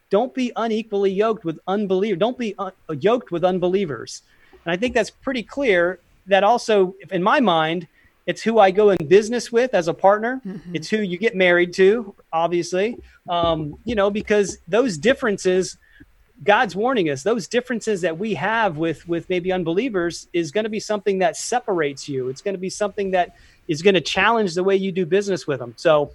don't 0.10 0.34
be 0.34 0.52
unequally 0.58 1.12
yoked 1.12 1.46
with 1.46 1.58
unbelievers 1.68 2.20
don't 2.20 2.38
be 2.38 2.54
un- 2.60 2.74
yoked 3.00 3.32
with 3.32 3.44
unbelievers. 3.46 4.22
And 4.66 4.74
i 4.74 4.78
think 4.78 4.94
that's 4.94 5.10
pretty 5.10 5.44
clear 5.44 6.00
that 6.28 6.44
also 6.44 6.94
in 7.12 7.24
my 7.24 7.40
mind 7.40 7.88
it's 8.28 8.42
who 8.42 8.60
i 8.60 8.70
go 8.70 8.90
in 8.90 9.08
business 9.08 9.52
with 9.52 9.74
as 9.74 9.88
a 9.88 9.94
partner. 9.94 10.42
Mm-hmm. 10.46 10.76
it's 10.76 10.90
who 10.90 10.98
you 10.98 11.18
get 11.18 11.36
married 11.36 11.74
to 11.76 12.14
obviously. 12.34 12.98
Um, 13.30 13.78
you 13.86 13.96
know 13.96 14.10
because 14.12 14.58
those 14.68 14.98
differences 14.98 15.78
God's 16.44 16.76
warning 16.76 17.10
us 17.10 17.24
those 17.24 17.48
differences 17.48 18.02
that 18.02 18.18
we 18.18 18.34
have 18.34 18.78
with 18.78 19.08
with 19.08 19.30
maybe 19.30 19.52
unbelievers 19.52 20.28
is 20.34 20.52
going 20.52 20.64
to 20.64 20.70
be 20.70 20.80
something 20.80 21.20
that 21.20 21.38
separates 21.38 22.10
you. 22.10 22.30
It's 22.30 22.42
going 22.42 22.56
to 22.56 22.60
be 22.60 22.70
something 22.70 23.12
that 23.12 23.36
is 23.68 23.82
going 23.82 23.94
to 23.94 24.02
challenge 24.02 24.56
the 24.56 24.64
way 24.64 24.76
you 24.76 24.92
do 24.92 25.06
business 25.06 25.46
with 25.46 25.60
them. 25.60 25.74
So, 25.78 26.12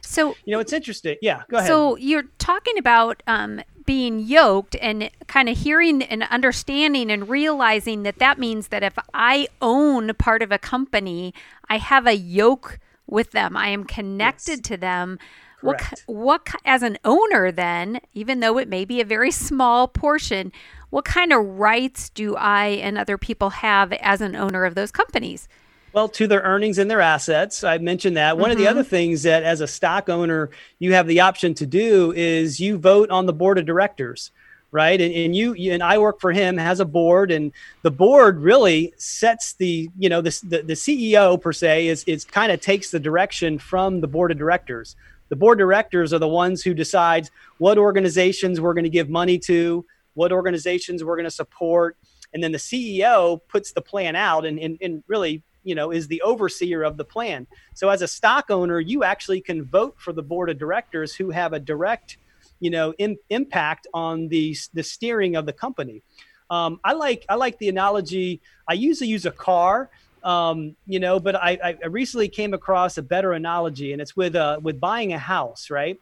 so 0.00 0.36
you 0.44 0.52
know, 0.52 0.60
it's 0.60 0.72
interesting. 0.72 1.16
Yeah, 1.20 1.42
go 1.48 1.56
ahead. 1.58 1.68
So 1.68 1.96
you're 1.96 2.24
talking 2.38 2.78
about 2.78 3.22
um, 3.26 3.62
being 3.84 4.20
yoked 4.20 4.76
and 4.80 5.10
kind 5.26 5.48
of 5.48 5.58
hearing 5.58 6.02
and 6.02 6.22
understanding 6.24 7.10
and 7.10 7.28
realizing 7.28 8.04
that 8.04 8.18
that 8.18 8.38
means 8.38 8.68
that 8.68 8.82
if 8.82 8.96
I 9.12 9.48
own 9.60 10.14
part 10.14 10.42
of 10.42 10.52
a 10.52 10.58
company, 10.58 11.34
I 11.68 11.78
have 11.78 12.06
a 12.06 12.14
yoke 12.14 12.78
with 13.06 13.32
them. 13.32 13.56
I 13.56 13.68
am 13.68 13.84
connected 13.84 14.58
yes. 14.58 14.68
to 14.68 14.76
them. 14.76 15.18
What, 15.64 16.02
what, 16.06 16.48
as 16.64 16.82
an 16.82 16.98
owner, 17.04 17.50
then, 17.50 18.00
even 18.12 18.40
though 18.40 18.58
it 18.58 18.68
may 18.68 18.84
be 18.84 19.00
a 19.00 19.04
very 19.04 19.30
small 19.30 19.88
portion, 19.88 20.52
what 20.90 21.04
kind 21.04 21.32
of 21.32 21.44
rights 21.44 22.08
do 22.10 22.36
I 22.36 22.66
and 22.66 22.98
other 22.98 23.18
people 23.18 23.50
have 23.50 23.92
as 23.94 24.20
an 24.20 24.36
owner 24.36 24.64
of 24.64 24.74
those 24.74 24.90
companies? 24.90 25.48
Well, 25.92 26.08
to 26.10 26.26
their 26.26 26.40
earnings 26.40 26.78
and 26.78 26.90
their 26.90 27.00
assets. 27.00 27.64
I 27.64 27.78
mentioned 27.78 28.16
that. 28.16 28.36
One 28.36 28.44
mm-hmm. 28.44 28.52
of 28.52 28.58
the 28.58 28.64
mm-hmm. 28.64 28.78
other 28.78 28.84
things 28.84 29.22
that, 29.22 29.42
as 29.42 29.60
a 29.60 29.66
stock 29.66 30.08
owner, 30.08 30.50
you 30.78 30.92
have 30.92 31.06
the 31.06 31.20
option 31.20 31.54
to 31.54 31.66
do 31.66 32.12
is 32.12 32.60
you 32.60 32.78
vote 32.78 33.10
on 33.10 33.26
the 33.26 33.32
board 33.32 33.58
of 33.58 33.66
directors 33.66 34.30
right? 34.74 35.00
And, 35.00 35.14
and 35.14 35.36
you, 35.36 35.54
you, 35.54 35.72
and 35.72 35.84
I 35.84 35.98
work 35.98 36.20
for 36.20 36.32
him 36.32 36.56
has 36.56 36.80
a 36.80 36.84
board, 36.84 37.30
and 37.30 37.52
the 37.82 37.92
board 37.92 38.40
really 38.40 38.92
sets 38.96 39.52
the 39.52 39.88
you 39.96 40.08
know 40.08 40.20
the 40.20 40.36
the, 40.42 40.62
the 40.62 40.72
CEO 40.74 41.40
per 41.40 41.52
se 41.52 41.86
is 41.86 42.02
is 42.04 42.24
kind 42.24 42.50
of 42.50 42.60
takes 42.60 42.90
the 42.90 42.98
direction 42.98 43.58
from 43.58 44.00
the 44.00 44.08
board 44.08 44.32
of 44.32 44.36
directors. 44.36 44.96
The 45.28 45.36
board 45.36 45.58
directors 45.58 46.12
are 46.12 46.18
the 46.18 46.28
ones 46.28 46.62
who 46.62 46.74
decides 46.74 47.30
what 47.58 47.78
organizations 47.78 48.60
we're 48.60 48.74
going 48.74 48.84
to 48.84 48.90
give 48.90 49.08
money 49.08 49.38
to, 49.40 49.84
what 50.14 50.32
organizations 50.32 51.02
we're 51.02 51.16
going 51.16 51.24
to 51.24 51.30
support, 51.30 51.96
and 52.34 52.42
then 52.42 52.52
the 52.52 52.58
CEO 52.58 53.40
puts 53.48 53.72
the 53.72 53.80
plan 53.80 54.16
out 54.16 54.44
and, 54.44 54.58
and, 54.58 54.76
and 54.82 55.02
really 55.06 55.42
you 55.62 55.74
know 55.74 55.90
is 55.90 56.06
the 56.08 56.20
overseer 56.22 56.82
of 56.82 56.96
the 56.96 57.04
plan. 57.04 57.46
So 57.74 57.88
as 57.88 58.02
a 58.02 58.08
stock 58.08 58.50
owner 58.50 58.80
you 58.80 59.04
actually 59.04 59.40
can 59.40 59.64
vote 59.64 59.94
for 59.98 60.12
the 60.12 60.22
board 60.22 60.50
of 60.50 60.58
directors 60.58 61.14
who 61.14 61.30
have 61.30 61.52
a 61.52 61.60
direct 61.60 62.18
you 62.60 62.70
know 62.70 62.92
in, 62.98 63.16
impact 63.30 63.86
on 63.94 64.28
the 64.28 64.56
the 64.74 64.82
steering 64.82 65.36
of 65.36 65.46
the 65.46 65.52
company. 65.52 66.02
Um, 66.50 66.78
i 66.84 66.92
like 66.92 67.24
i 67.30 67.36
like 67.36 67.58
the 67.58 67.70
analogy 67.70 68.42
i 68.68 68.74
usually 68.74 69.08
use 69.08 69.24
a 69.24 69.30
car 69.30 69.88
um, 70.24 70.74
you 70.86 70.98
know, 70.98 71.20
but 71.20 71.36
I, 71.36 71.76
I 71.82 71.86
recently 71.86 72.28
came 72.28 72.54
across 72.54 72.98
a 72.98 73.02
better 73.02 73.32
analogy, 73.32 73.92
and 73.92 74.00
it's 74.00 74.16
with 74.16 74.34
uh, 74.34 74.58
with 74.62 74.80
buying 74.80 75.12
a 75.12 75.18
house, 75.18 75.70
right? 75.70 75.98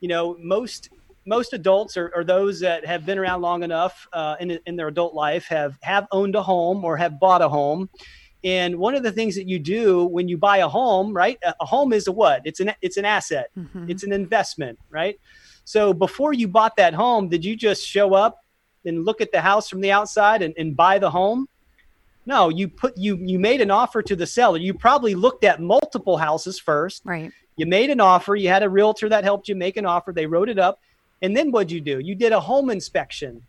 You 0.00 0.08
know, 0.08 0.36
most 0.40 0.90
most 1.26 1.52
adults 1.52 1.96
or, 1.96 2.12
or 2.14 2.22
those 2.22 2.60
that 2.60 2.86
have 2.86 3.04
been 3.04 3.18
around 3.18 3.40
long 3.40 3.62
enough 3.62 4.06
uh, 4.12 4.36
in, 4.40 4.58
in 4.66 4.76
their 4.76 4.88
adult 4.88 5.14
life 5.14 5.46
have 5.46 5.76
have 5.82 6.06
owned 6.12 6.36
a 6.36 6.42
home 6.42 6.84
or 6.84 6.96
have 6.96 7.18
bought 7.18 7.42
a 7.42 7.48
home. 7.48 7.90
And 8.44 8.76
one 8.76 8.94
of 8.94 9.02
the 9.02 9.10
things 9.10 9.34
that 9.36 9.48
you 9.48 9.58
do 9.58 10.04
when 10.04 10.28
you 10.28 10.36
buy 10.36 10.58
a 10.58 10.68
home, 10.68 11.14
right? 11.14 11.38
A 11.42 11.64
home 11.64 11.92
is 11.94 12.06
a 12.06 12.12
what? 12.12 12.42
It's 12.44 12.60
an 12.60 12.72
it's 12.80 12.96
an 12.96 13.04
asset. 13.04 13.50
Mm-hmm. 13.58 13.90
It's 13.90 14.04
an 14.04 14.12
investment, 14.12 14.78
right? 14.90 15.18
So 15.64 15.92
before 15.92 16.32
you 16.32 16.46
bought 16.46 16.76
that 16.76 16.94
home, 16.94 17.28
did 17.28 17.44
you 17.44 17.56
just 17.56 17.84
show 17.86 18.14
up 18.14 18.38
and 18.84 19.04
look 19.04 19.20
at 19.20 19.32
the 19.32 19.40
house 19.40 19.68
from 19.68 19.80
the 19.80 19.90
outside 19.90 20.42
and, 20.42 20.54
and 20.58 20.76
buy 20.76 20.98
the 20.98 21.10
home? 21.10 21.48
No, 22.26 22.48
you 22.48 22.68
put 22.68 22.96
you 22.96 23.16
you 23.16 23.38
made 23.38 23.60
an 23.60 23.70
offer 23.70 24.02
to 24.02 24.16
the 24.16 24.26
seller. 24.26 24.58
You 24.58 24.74
probably 24.74 25.14
looked 25.14 25.44
at 25.44 25.60
multiple 25.60 26.16
houses 26.16 26.58
first. 26.58 27.02
Right. 27.04 27.32
You 27.56 27.66
made 27.66 27.90
an 27.90 28.00
offer. 28.00 28.34
You 28.34 28.48
had 28.48 28.62
a 28.62 28.68
realtor 28.68 29.08
that 29.08 29.24
helped 29.24 29.48
you 29.48 29.54
make 29.54 29.76
an 29.76 29.86
offer. 29.86 30.12
They 30.12 30.26
wrote 30.26 30.48
it 30.48 30.58
up, 30.58 30.80
and 31.22 31.36
then 31.36 31.50
what'd 31.50 31.70
you 31.70 31.80
do? 31.80 32.00
You 32.00 32.14
did 32.14 32.32
a 32.32 32.40
home 32.40 32.70
inspection. 32.70 33.42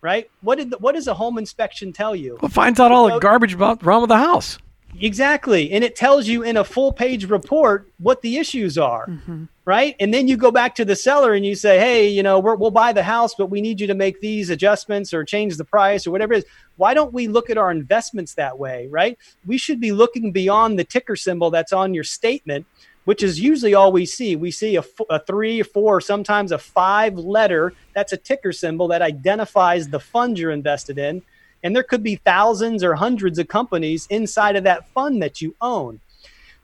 Right. 0.00 0.28
What 0.40 0.58
did 0.58 0.70
the, 0.70 0.78
what 0.78 0.94
does 0.94 1.06
a 1.06 1.14
home 1.14 1.38
inspection 1.38 1.92
tell 1.92 2.14
you? 2.14 2.38
Well, 2.42 2.50
finds 2.50 2.80
out 2.80 2.90
all 2.90 3.08
the 3.08 3.18
garbage 3.18 3.54
about 3.54 3.84
wrong 3.84 4.02
with 4.02 4.08
the 4.08 4.16
house. 4.16 4.58
Exactly. 5.00 5.72
And 5.72 5.82
it 5.82 5.96
tells 5.96 6.28
you 6.28 6.42
in 6.42 6.56
a 6.56 6.64
full 6.64 6.92
page 6.92 7.24
report 7.24 7.90
what 7.98 8.22
the 8.22 8.36
issues 8.36 8.76
are. 8.76 9.06
Mm-hmm. 9.06 9.44
Right. 9.64 9.94
And 10.00 10.12
then 10.12 10.26
you 10.26 10.36
go 10.36 10.50
back 10.50 10.74
to 10.76 10.84
the 10.84 10.96
seller 10.96 11.34
and 11.34 11.46
you 11.46 11.54
say, 11.54 11.78
hey, 11.78 12.08
you 12.08 12.22
know, 12.22 12.40
we 12.40 12.56
will 12.56 12.72
buy 12.72 12.92
the 12.92 13.02
house, 13.04 13.32
but 13.36 13.46
we 13.46 13.60
need 13.60 13.80
you 13.80 13.86
to 13.86 13.94
make 13.94 14.20
these 14.20 14.50
adjustments 14.50 15.14
or 15.14 15.24
change 15.24 15.56
the 15.56 15.64
price 15.64 16.04
or 16.04 16.10
whatever 16.10 16.34
it 16.34 16.38
is. 16.38 16.44
Why 16.76 16.94
don't 16.94 17.12
we 17.12 17.28
look 17.28 17.48
at 17.48 17.58
our 17.58 17.70
investments 17.70 18.34
that 18.34 18.58
way? 18.58 18.88
Right. 18.88 19.16
We 19.46 19.58
should 19.58 19.80
be 19.80 19.92
looking 19.92 20.32
beyond 20.32 20.78
the 20.78 20.84
ticker 20.84 21.14
symbol 21.14 21.50
that's 21.50 21.72
on 21.72 21.94
your 21.94 22.02
statement, 22.02 22.66
which 23.04 23.22
is 23.22 23.38
usually 23.38 23.74
all 23.74 23.92
we 23.92 24.04
see. 24.04 24.34
We 24.34 24.50
see 24.50 24.76
a, 24.76 24.84
a 25.08 25.20
three, 25.20 25.60
a 25.60 25.64
four, 25.64 26.00
sometimes 26.00 26.50
a 26.50 26.58
five 26.58 27.16
letter. 27.16 27.72
That's 27.94 28.12
a 28.12 28.16
ticker 28.16 28.52
symbol 28.52 28.88
that 28.88 29.00
identifies 29.00 29.88
the 29.88 30.00
fund 30.00 30.40
you're 30.40 30.50
invested 30.50 30.98
in 30.98 31.22
and 31.62 31.74
there 31.74 31.82
could 31.82 32.02
be 32.02 32.16
thousands 32.16 32.82
or 32.82 32.94
hundreds 32.94 33.38
of 33.38 33.48
companies 33.48 34.06
inside 34.10 34.56
of 34.56 34.64
that 34.64 34.88
fund 34.88 35.22
that 35.22 35.40
you 35.40 35.54
own. 35.60 36.00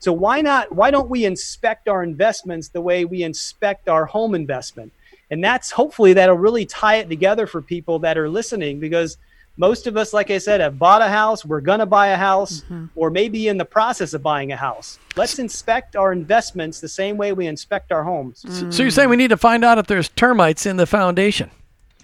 So 0.01 0.13
why 0.13 0.41
not 0.41 0.73
why 0.73 0.91
don't 0.91 1.11
we 1.11 1.25
inspect 1.25 1.89
our 1.89 2.03
investments 2.03 2.69
the 2.69 2.81
way 2.81 3.05
we 3.05 3.23
inspect 3.23 3.89
our 3.89 4.07
home 4.07 4.35
investment? 4.35 4.93
And 5.31 5.43
that's 5.45 5.71
hopefully 5.71 6.15
that'll 6.15 6.37
really 6.37 6.65
tie 6.65 6.97
it 6.97 7.09
together 7.09 7.47
for 7.47 7.61
people 7.61 7.99
that 8.01 8.17
are 8.17 8.29
listening 8.29 8.81
because 8.81 9.19
most 9.59 9.89
of 9.89 9.97
us, 9.97 10.13
like 10.13 10.31
I 10.31 10.39
said, 10.39 10.61
have 10.61 10.79
bought 10.79 11.03
a 11.03 11.09
house, 11.09 11.45
we're 11.45 11.61
going 11.61 11.81
to 11.81 11.87
buy 11.87 12.09
a 12.09 12.17
house, 12.17 12.61
mm-hmm. 12.61 12.87
or 12.95 13.11
maybe 13.11 13.49
in 13.49 13.59
the 13.59 13.65
process 13.65 14.15
of 14.15 14.23
buying 14.23 14.53
a 14.53 14.57
house. 14.57 15.01
Let's 15.17 15.41
inspect 15.41 15.97
our 15.97 16.13
investments 16.13 16.81
the 16.81 16.89
same 16.89 17.17
way 17.17 17.33
we 17.33 17.49
inspect 17.49 17.91
our 17.91 18.05
homes. 18.05 18.45
Mm. 18.45 18.73
So 18.73 18.85
you're 18.85 18.93
saying 18.93 19.09
we 19.09 19.17
need 19.17 19.31
to 19.31 19.37
find 19.37 19.65
out 19.65 19.77
if 19.77 19.89
there's 19.89 20.11
termites 20.11 20.65
in 20.65 20.77
the 20.77 20.87
foundation? 20.87 21.51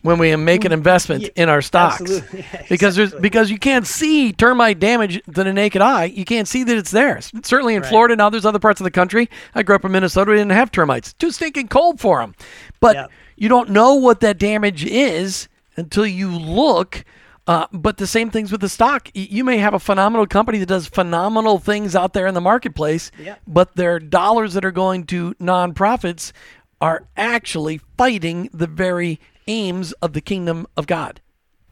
When 0.05 0.19
we 0.19 0.37
make 0.37 0.65
an 0.65 0.73
investment 0.73 1.23
yeah, 1.23 1.29
in 1.35 1.49
our 1.49 1.63
stocks. 1.63 2.01
Absolutely. 2.03 2.39
Yeah, 2.39 2.45
exactly. 2.45 2.67
Because 2.69 2.97
there's 2.97 3.15
because 3.15 3.51
you 3.51 3.59
can't 3.59 3.87
see 3.87 4.33
termite 4.33 4.79
damage 4.79 5.23
to 5.25 5.31
the 5.45 5.53
naked 5.53 5.81
eye. 5.83 6.05
You 6.05 6.25
can't 6.25 6.47
see 6.47 6.63
that 6.63 6.77
it's 6.77 6.91
there. 6.91 7.21
Certainly 7.43 7.75
in 7.75 7.83
right. 7.83 7.89
Florida 7.89 8.13
and 8.13 8.21
others 8.21 8.45
other 8.45 8.59
parts 8.59 8.81
of 8.81 8.85
the 8.85 8.91
country. 8.91 9.29
I 9.55 9.63
grew 9.63 9.75
up 9.77 9.85
in 9.85 9.93
Minnesota. 9.93 10.31
We 10.31 10.37
didn't 10.37 10.53
have 10.53 10.71
termites. 10.71 11.15
Too 11.15 11.31
stinking 11.31 11.69
cold 11.69 12.01
for 12.01 12.21
them. 12.21 12.35
But 12.81 13.11
you 13.37 13.49
don't 13.49 13.71
know 13.71 13.95
what 13.95 14.21
that 14.21 14.39
damage 14.39 14.85
is 14.85 15.49
until 15.77 16.07
you 16.07 16.31
look 16.37 17.05
Uh, 17.47 17.67
but 17.73 17.99
the 17.99 18.07
same 18.07 18.31
things 18.31 18.51
with 18.51 18.63
the 18.63 18.69
stock. 18.71 19.11
You 19.13 19.45
may 19.45 19.59
have 19.59 19.75
a 19.75 19.79
phenomenal 19.79 20.27
company 20.27 20.59
that 20.61 20.67
does 20.67 20.87
phenomenal 20.87 21.59
things 21.59 21.95
out 21.95 22.15
there 22.15 22.27
in 22.27 22.33
the 22.33 22.41
marketplace, 22.41 23.11
Yeah. 23.19 23.35
but 23.47 23.77
their 23.77 23.99
dollars 23.99 24.55
that 24.55 24.65
are 24.65 24.73
going 24.73 25.05
to 25.07 25.35
nonprofits 25.35 26.33
are 26.81 27.05
actually 27.19 27.81
fighting 27.99 28.49
the 28.55 28.67
very 28.67 29.21
aims 29.47 29.93
of 29.95 30.13
the 30.13 30.21
kingdom 30.21 30.67
of 30.77 30.87
God. 30.87 31.21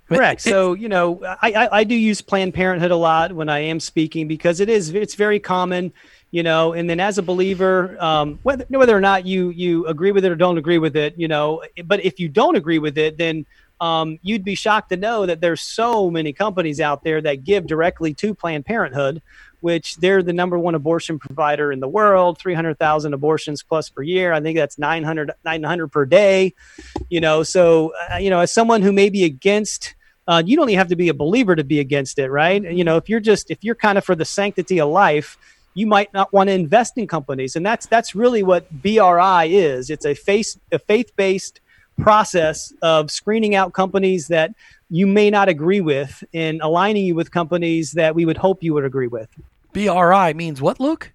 Correct. 0.08 0.42
So 0.42 0.74
you 0.74 0.88
know, 0.88 1.22
I, 1.24 1.52
I 1.52 1.78
I 1.78 1.84
do 1.84 1.94
use 1.94 2.20
Planned 2.20 2.54
Parenthood 2.54 2.90
a 2.90 2.96
lot 2.96 3.32
when 3.32 3.48
I 3.48 3.60
am 3.60 3.80
speaking 3.80 4.28
because 4.28 4.60
it 4.60 4.68
is 4.68 4.94
it's 4.94 5.14
very 5.14 5.40
common, 5.40 5.92
you 6.30 6.42
know. 6.42 6.72
And 6.72 6.88
then 6.88 7.00
as 7.00 7.18
a 7.18 7.22
believer, 7.22 7.96
um, 8.02 8.38
whether 8.42 8.64
whether 8.68 8.96
or 8.96 9.00
not 9.00 9.26
you 9.26 9.50
you 9.50 9.86
agree 9.86 10.12
with 10.12 10.24
it 10.24 10.32
or 10.32 10.36
don't 10.36 10.58
agree 10.58 10.78
with 10.78 10.96
it, 10.96 11.14
you 11.16 11.28
know, 11.28 11.62
but 11.84 12.04
if 12.04 12.20
you 12.20 12.28
don't 12.28 12.56
agree 12.56 12.78
with 12.78 12.98
it, 12.98 13.16
then 13.16 13.46
um, 13.80 14.18
you'd 14.22 14.44
be 14.44 14.54
shocked 14.54 14.90
to 14.90 14.96
know 14.96 15.26
that 15.26 15.40
there's 15.40 15.60
so 15.60 16.10
many 16.10 16.32
companies 16.32 16.80
out 16.80 17.02
there 17.02 17.20
that 17.20 17.44
give 17.44 17.66
directly 17.66 18.14
to 18.14 18.34
Planned 18.34 18.64
Parenthood, 18.64 19.22
which 19.62 19.96
they're 19.96 20.22
the 20.22 20.32
number 20.32 20.58
one 20.58 20.74
abortion 20.74 21.18
provider 21.18 21.72
in 21.72 21.80
the 21.80 21.88
world, 21.88 22.38
300,000 22.38 23.14
abortions 23.14 23.62
plus 23.62 23.88
per 23.88 24.02
year. 24.02 24.32
I 24.32 24.40
think 24.40 24.58
that's 24.58 24.76
900, 24.76 25.30
900 25.44 25.88
per 25.88 26.04
day, 26.04 26.52
you 27.08 27.20
know. 27.20 27.42
So, 27.42 27.92
uh, 28.12 28.16
you 28.16 28.28
know, 28.28 28.40
as 28.40 28.52
someone 28.52 28.82
who 28.82 28.92
may 28.92 29.08
be 29.08 29.24
against, 29.24 29.94
uh, 30.26 30.42
you 30.44 30.56
don't 30.56 30.68
even 30.68 30.78
have 30.78 30.88
to 30.88 30.96
be 30.96 31.08
a 31.08 31.14
believer 31.14 31.56
to 31.56 31.64
be 31.64 31.78
against 31.78 32.18
it, 32.18 32.28
right? 32.28 32.62
You 32.62 32.84
know, 32.84 32.96
if 32.96 33.08
you're 33.08 33.20
just, 33.20 33.50
if 33.50 33.62
you're 33.62 33.76
kind 33.76 33.96
of 33.96 34.04
for 34.04 34.16
the 34.16 34.24
sanctity 34.24 34.80
of 34.80 34.90
life, 34.90 35.38
you 35.74 35.86
might 35.86 36.12
not 36.12 36.32
want 36.32 36.48
to 36.48 36.52
invest 36.52 36.98
in 36.98 37.06
companies. 37.06 37.56
And 37.56 37.64
that's, 37.64 37.86
that's 37.86 38.14
really 38.14 38.42
what 38.42 38.70
BRI 38.82 39.46
is. 39.46 39.90
It's 39.90 40.04
a 40.04 40.14
face, 40.14 40.58
a 40.70 40.78
faith-based 40.78 41.60
process 41.98 42.72
of 42.82 43.10
screening 43.10 43.54
out 43.54 43.72
companies 43.72 44.28
that 44.28 44.52
you 44.90 45.06
may 45.06 45.30
not 45.30 45.48
agree 45.48 45.80
with 45.80 46.22
and 46.34 46.60
aligning 46.62 47.04
you 47.04 47.14
with 47.14 47.30
companies 47.30 47.92
that 47.92 48.14
we 48.14 48.24
would 48.24 48.36
hope 48.36 48.62
you 48.62 48.74
would 48.74 48.84
agree 48.84 49.06
with. 49.08 49.28
BRI 49.72 50.34
means 50.34 50.60
what, 50.60 50.80
Luke? 50.80 51.12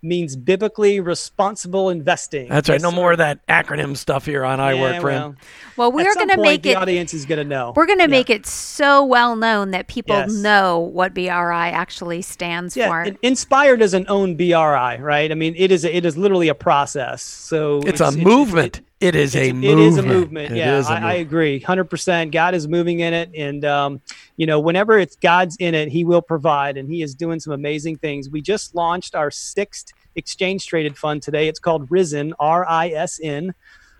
Means 0.00 0.36
biblically 0.36 1.00
responsible 1.00 1.90
investing. 1.90 2.48
That's 2.48 2.68
right. 2.68 2.76
Yes, 2.76 2.82
no 2.82 2.90
sir. 2.90 2.94
more 2.96 3.10
of 3.12 3.18
that 3.18 3.44
acronym 3.48 3.96
stuff 3.96 4.24
here 4.24 4.44
on 4.44 4.60
I 4.60 4.74
Yeah, 4.74 4.80
Work 4.80 5.00
for 5.00 5.06
well, 5.08 5.34
Well, 5.76 5.90
we're 5.92 6.06
at 6.06 6.12
some 6.14 6.18
going 6.20 6.28
to 6.28 6.34
point, 6.36 6.46
make 6.46 6.62
the 6.62 6.70
it. 6.70 6.76
audience 6.76 7.12
is 7.12 7.26
going 7.26 7.38
to 7.40 7.44
know. 7.44 7.72
We're 7.74 7.86
going 7.86 7.98
to 7.98 8.04
Yeah. 8.04 8.08
make 8.10 8.30
it 8.30 8.46
so 8.46 9.04
well 9.04 9.34
known 9.34 9.72
that 9.72 9.88
people 9.88 10.14
Yes. 10.14 10.32
know 10.32 10.78
what 10.78 11.14
BRI 11.14 11.70
actually 11.70 12.22
stands 12.22 12.76
Yeah, 12.76 12.86
for. 12.86 13.02
and 13.02 13.18
Inspire 13.22 13.76
doesn't 13.76 14.08
own 14.08 14.36
BRI, 14.36 14.98
right? 15.00 15.32
I 15.32 15.34
mean, 15.34 15.54
it 15.56 15.72
is 15.72 15.82
it 15.84 16.04
is 16.06 16.16
literally 16.16 16.46
a 16.46 16.54
process. 16.54 17.20
So 17.24 17.80
It's, 17.84 18.00
a 18.00 18.12
movement. 18.12 18.76
it 18.78 18.84
is 19.00 19.36
a 19.36 19.48
It 19.48 19.52
movement. 19.52 19.80
is 19.80 19.96
a 19.98 20.02
movement. 20.02 20.52
It 20.52 20.56
yeah, 20.56 20.78
is 20.78 20.88
a 20.88 20.92
I, 20.92 20.94
I 20.94 21.00
movement. 21.00 21.20
agree, 21.20 21.60
hundred 21.60 21.84
percent. 21.84 22.32
God 22.32 22.54
is 22.54 22.66
moving 22.66 23.00
in 23.00 23.14
it, 23.14 23.30
and 23.36 23.64
um, 23.64 24.00
you 24.36 24.46
know, 24.46 24.58
whenever 24.60 24.98
it's 24.98 25.16
God's 25.16 25.56
in 25.60 25.74
it, 25.74 25.88
He 25.88 26.04
will 26.04 26.22
provide, 26.22 26.76
and 26.76 26.88
He 26.90 27.02
is 27.02 27.14
doing 27.14 27.38
some 27.40 27.52
amazing 27.52 27.98
things. 27.98 28.28
We 28.28 28.40
just 28.40 28.74
launched 28.74 29.14
our 29.14 29.30
sixth 29.30 29.92
exchange 30.16 30.66
traded 30.66 30.98
fund 30.98 31.22
today. 31.22 31.46
It's 31.48 31.60
called 31.60 31.90
Risen, 31.90 32.34
R 32.40 32.66
I 32.68 32.88
S 32.88 33.20
N. 33.22 33.54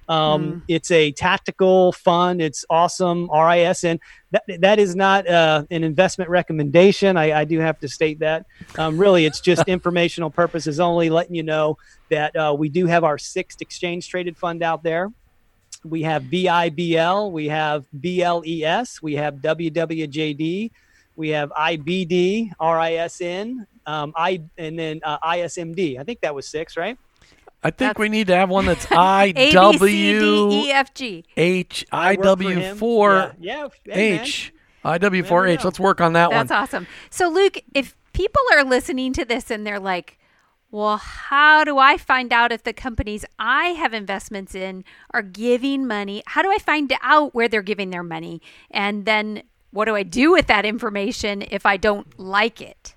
Um, 0.08 0.62
It's 0.68 0.90
a 0.90 1.12
tactical 1.12 1.92
fund. 1.92 2.40
It's 2.40 2.64
awesome. 2.70 3.28
R 3.30 3.46
I 3.46 3.60
S 3.60 3.84
N. 3.84 4.00
That 4.30 4.44
that 4.60 4.78
is 4.78 4.96
not 4.96 5.28
uh, 5.28 5.64
an 5.70 5.84
investment 5.84 6.30
recommendation. 6.30 7.16
I, 7.16 7.40
I 7.40 7.44
do 7.44 7.58
have 7.58 7.78
to 7.80 7.88
state 7.88 8.18
that. 8.20 8.46
Um, 8.78 8.98
really, 8.98 9.26
it's 9.26 9.40
just 9.40 9.68
informational 9.68 10.30
purposes 10.30 10.80
only, 10.80 11.10
letting 11.10 11.34
you 11.34 11.42
know 11.42 11.76
that 12.10 12.34
uh, 12.36 12.54
we 12.58 12.68
do 12.68 12.86
have 12.86 13.04
our 13.04 13.18
sixth 13.18 13.60
exchange 13.60 14.08
traded 14.08 14.36
fund 14.36 14.62
out 14.62 14.82
there. 14.82 15.12
We 15.84 16.02
have 16.02 16.24
BIBL, 16.24 17.30
we 17.30 17.48
have 17.48 17.84
BLES, 17.92 19.00
we 19.00 19.14
have 19.14 19.34
WWJD, 19.36 20.70
we 21.16 21.28
have 21.28 21.50
IBD, 21.50 22.50
RISN, 22.60 23.66
um, 23.86 24.12
I, 24.16 24.42
and 24.56 24.78
then 24.78 25.00
uh, 25.04 25.18
ISMD. 25.20 25.98
I 25.98 26.04
think 26.04 26.20
that 26.22 26.34
was 26.34 26.48
six, 26.48 26.76
right? 26.76 26.98
I 27.62 27.70
think 27.70 27.78
That's- 27.78 27.98
we 27.98 28.08
need 28.08 28.28
to 28.28 28.36
have 28.36 28.50
one 28.50 28.66
that's 28.66 28.86
I 28.90 29.24
A, 29.36 29.50
B, 29.50 29.50
C, 29.50 29.52
D, 29.52 30.18
W 30.18 30.50
E, 30.52 30.70
F, 30.70 30.94
G. 30.94 31.24
H 31.36 31.84
I 31.90 32.10
I 32.12 32.12
work 32.12 32.18
for 32.18 32.24
W 32.24 32.74
four 32.74 33.34
yeah, 33.40 33.68
yeah. 33.84 33.94
Hey, 33.94 34.10
man. 34.16 34.20
H 34.24 34.52
I 34.84 34.98
W 34.98 35.22
four 35.24 35.46
H. 35.46 35.64
Let's 35.64 35.80
work 35.80 36.00
on 36.00 36.12
that 36.12 36.30
That's 36.30 36.36
one. 36.36 36.46
That's 36.46 36.74
awesome. 36.74 36.86
So, 37.10 37.28
Luke, 37.28 37.58
if 37.74 37.96
people 38.12 38.42
are 38.52 38.64
listening 38.64 39.12
to 39.14 39.24
this 39.24 39.50
and 39.50 39.66
they're 39.66 39.80
like, 39.80 40.18
well, 40.70 40.98
how 40.98 41.64
do 41.64 41.78
I 41.78 41.96
find 41.96 42.32
out 42.32 42.52
if 42.52 42.62
the 42.62 42.72
companies 42.72 43.24
I 43.38 43.68
have 43.68 43.94
investments 43.94 44.54
in 44.54 44.84
are 45.12 45.22
giving 45.22 45.86
money? 45.86 46.22
How 46.26 46.42
do 46.42 46.52
I 46.52 46.58
find 46.58 46.92
out 47.02 47.34
where 47.34 47.48
they're 47.48 47.62
giving 47.62 47.90
their 47.90 48.02
money? 48.02 48.42
And 48.70 49.04
then 49.04 49.42
what 49.70 49.86
do 49.86 49.96
I 49.96 50.02
do 50.02 50.30
with 50.32 50.46
that 50.46 50.64
information 50.66 51.42
if 51.50 51.64
I 51.64 51.76
don't 51.76 52.18
like 52.18 52.60
it? 52.60 52.94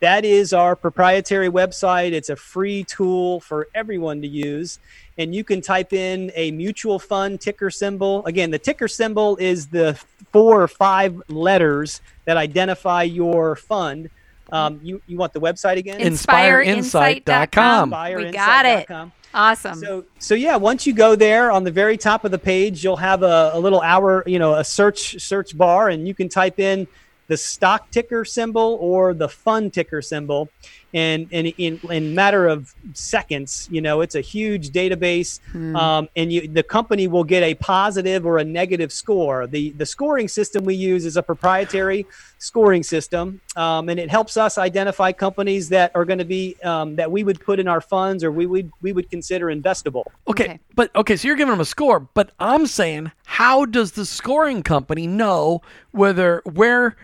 That 0.00 0.24
is 0.24 0.52
our 0.52 0.76
proprietary 0.76 1.48
website. 1.50 2.12
It's 2.12 2.28
a 2.28 2.36
free 2.36 2.84
tool 2.84 3.40
for 3.40 3.66
everyone 3.74 4.22
to 4.22 4.28
use. 4.28 4.78
And 5.18 5.34
you 5.34 5.42
can 5.42 5.60
type 5.60 5.92
in 5.92 6.30
a 6.36 6.52
mutual 6.52 7.00
fund 7.00 7.40
ticker 7.40 7.70
symbol. 7.70 8.24
Again, 8.24 8.52
the 8.52 8.60
ticker 8.60 8.86
symbol 8.86 9.36
is 9.38 9.66
the 9.66 9.98
four 10.32 10.62
or 10.62 10.68
five 10.68 11.20
letters 11.28 12.00
that 12.26 12.36
identify 12.36 13.02
your 13.02 13.56
fund. 13.56 14.08
Um, 14.50 14.80
you, 14.82 15.02
you 15.06 15.16
want 15.16 15.32
the 15.32 15.40
website 15.40 15.76
again? 15.76 16.00
InspireInsight.com. 16.00 17.90
We 18.16 18.30
got 18.30 18.66
it. 18.66 18.88
Awesome. 19.34 19.78
So, 19.78 20.04
so 20.18 20.34
yeah, 20.34 20.56
once 20.56 20.86
you 20.86 20.94
go 20.94 21.14
there 21.14 21.50
on 21.50 21.64
the 21.64 21.70
very 21.70 21.98
top 21.98 22.24
of 22.24 22.30
the 22.30 22.38
page, 22.38 22.82
you'll 22.82 22.96
have 22.96 23.22
a, 23.22 23.50
a 23.52 23.60
little 23.60 23.82
hour, 23.82 24.24
you 24.26 24.38
know, 24.38 24.54
a 24.54 24.64
search 24.64 25.20
search 25.20 25.56
bar, 25.56 25.90
and 25.90 26.08
you 26.08 26.14
can 26.14 26.28
type 26.28 26.58
in 26.58 26.86
the 27.26 27.36
stock 27.36 27.90
ticker 27.90 28.24
symbol 28.24 28.78
or 28.80 29.12
the 29.12 29.28
fund 29.28 29.72
ticker 29.72 30.00
symbol, 30.00 30.48
and 30.94 31.28
and 31.32 31.46
in 31.58 31.80
in 31.90 32.14
matter 32.14 32.46
of 32.46 32.74
seconds, 32.94 33.68
you 33.70 33.80
know, 33.80 34.00
it's 34.00 34.14
a 34.14 34.20
huge 34.20 34.70
database, 34.70 35.40
um, 35.74 36.08
and 36.16 36.32
you 36.32 36.48
the 36.48 36.62
company 36.62 37.08
will 37.08 37.24
get 37.24 37.42
a 37.42 37.54
positive 37.54 38.24
or 38.24 38.38
a 38.38 38.44
negative 38.44 38.92
score. 38.92 39.46
the 39.46 39.72
The 39.72 39.86
scoring 39.86 40.28
system 40.28 40.64
we 40.64 40.74
use 40.74 41.04
is 41.04 41.16
a 41.16 41.22
proprietary 41.22 42.06
scoring 42.38 42.82
system, 42.82 43.40
um, 43.56 43.88
and 43.88 43.98
it 44.00 44.10
helps 44.10 44.36
us 44.36 44.58
identify 44.58 45.12
companies 45.12 45.68
that 45.70 45.90
are 45.94 46.04
going 46.04 46.18
to 46.20 46.24
be 46.24 46.56
um, 46.64 46.96
that 46.96 47.10
we 47.10 47.24
would 47.24 47.40
put 47.40 47.58
in 47.60 47.68
our 47.68 47.80
funds 47.80 48.24
or 48.24 48.30
we 48.32 48.46
would 48.46 48.70
we 48.80 48.92
would 48.92 49.10
consider 49.10 49.46
investable. 49.46 50.04
Okay, 50.26 50.44
Okay. 50.44 50.60
but 50.74 50.94
okay, 50.96 51.16
so 51.16 51.28
you're 51.28 51.36
giving 51.36 51.52
them 51.52 51.60
a 51.60 51.64
score, 51.64 52.00
but 52.00 52.30
I'm 52.38 52.66
saying, 52.66 53.12
how 53.26 53.64
does 53.66 53.92
the 53.92 54.06
scoring 54.06 54.62
company 54.62 55.06
know 55.06 55.60
whether 55.90 56.42
where? 56.44 56.96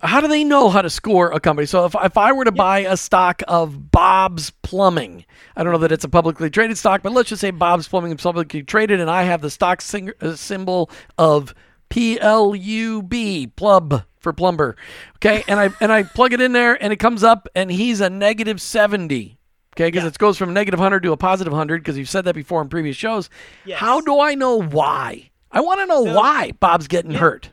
How 0.00 0.20
do 0.20 0.28
they 0.28 0.42
know 0.42 0.68
how 0.68 0.82
to 0.82 0.90
score 0.90 1.30
a 1.32 1.38
company? 1.38 1.66
So 1.66 1.84
if, 1.84 1.94
if 2.02 2.16
I 2.16 2.32
were 2.32 2.44
to 2.44 2.52
buy 2.52 2.80
a 2.80 2.96
stock 2.96 3.42
of 3.46 3.90
Bob's 3.90 4.50
Plumbing, 4.62 5.24
I 5.54 5.62
don't 5.62 5.72
know 5.72 5.78
that 5.80 5.92
it's 5.92 6.04
a 6.04 6.08
publicly 6.08 6.50
traded 6.50 6.78
stock, 6.78 7.02
but 7.02 7.12
let's 7.12 7.28
just 7.28 7.40
say 7.40 7.50
Bob's 7.50 7.86
Plumbing 7.86 8.12
is 8.12 8.22
publicly 8.22 8.62
traded, 8.62 9.00
and 9.00 9.10
I 9.10 9.24
have 9.24 9.42
the 9.42 9.50
stock 9.50 9.80
sing- 9.80 10.12
uh, 10.20 10.34
symbol 10.34 10.90
of 11.18 11.54
P 11.88 12.18
L 12.18 12.54
U 12.56 13.02
B, 13.02 13.46
plub 13.54 14.04
for 14.18 14.32
plumber. 14.32 14.76
Okay, 15.16 15.44
and 15.46 15.60
I 15.60 15.70
and 15.80 15.92
I 15.92 16.04
plug 16.04 16.32
it 16.32 16.40
in 16.40 16.52
there, 16.52 16.82
and 16.82 16.92
it 16.92 16.96
comes 16.96 17.22
up, 17.22 17.48
and 17.54 17.70
he's 17.70 18.00
a 18.00 18.08
negative 18.08 18.60
seventy. 18.60 19.38
Okay, 19.76 19.90
because 19.90 20.04
it 20.04 20.18
goes 20.18 20.36
from 20.36 20.52
negative 20.52 20.78
100 20.78 21.02
to 21.02 21.12
a 21.12 21.16
positive 21.16 21.50
100 21.50 21.78
because 21.78 21.96
you've 21.96 22.10
said 22.10 22.26
that 22.26 22.34
before 22.34 22.60
in 22.60 22.68
previous 22.68 22.94
shows. 22.94 23.30
Yes. 23.64 23.78
How 23.78 24.02
do 24.02 24.20
I 24.20 24.34
know 24.34 24.60
why? 24.60 25.30
I 25.50 25.62
want 25.62 25.80
to 25.80 25.86
know 25.86 26.02
why 26.02 26.52
Bob's 26.60 26.88
getting 26.88 27.12
hurt. 27.12 27.50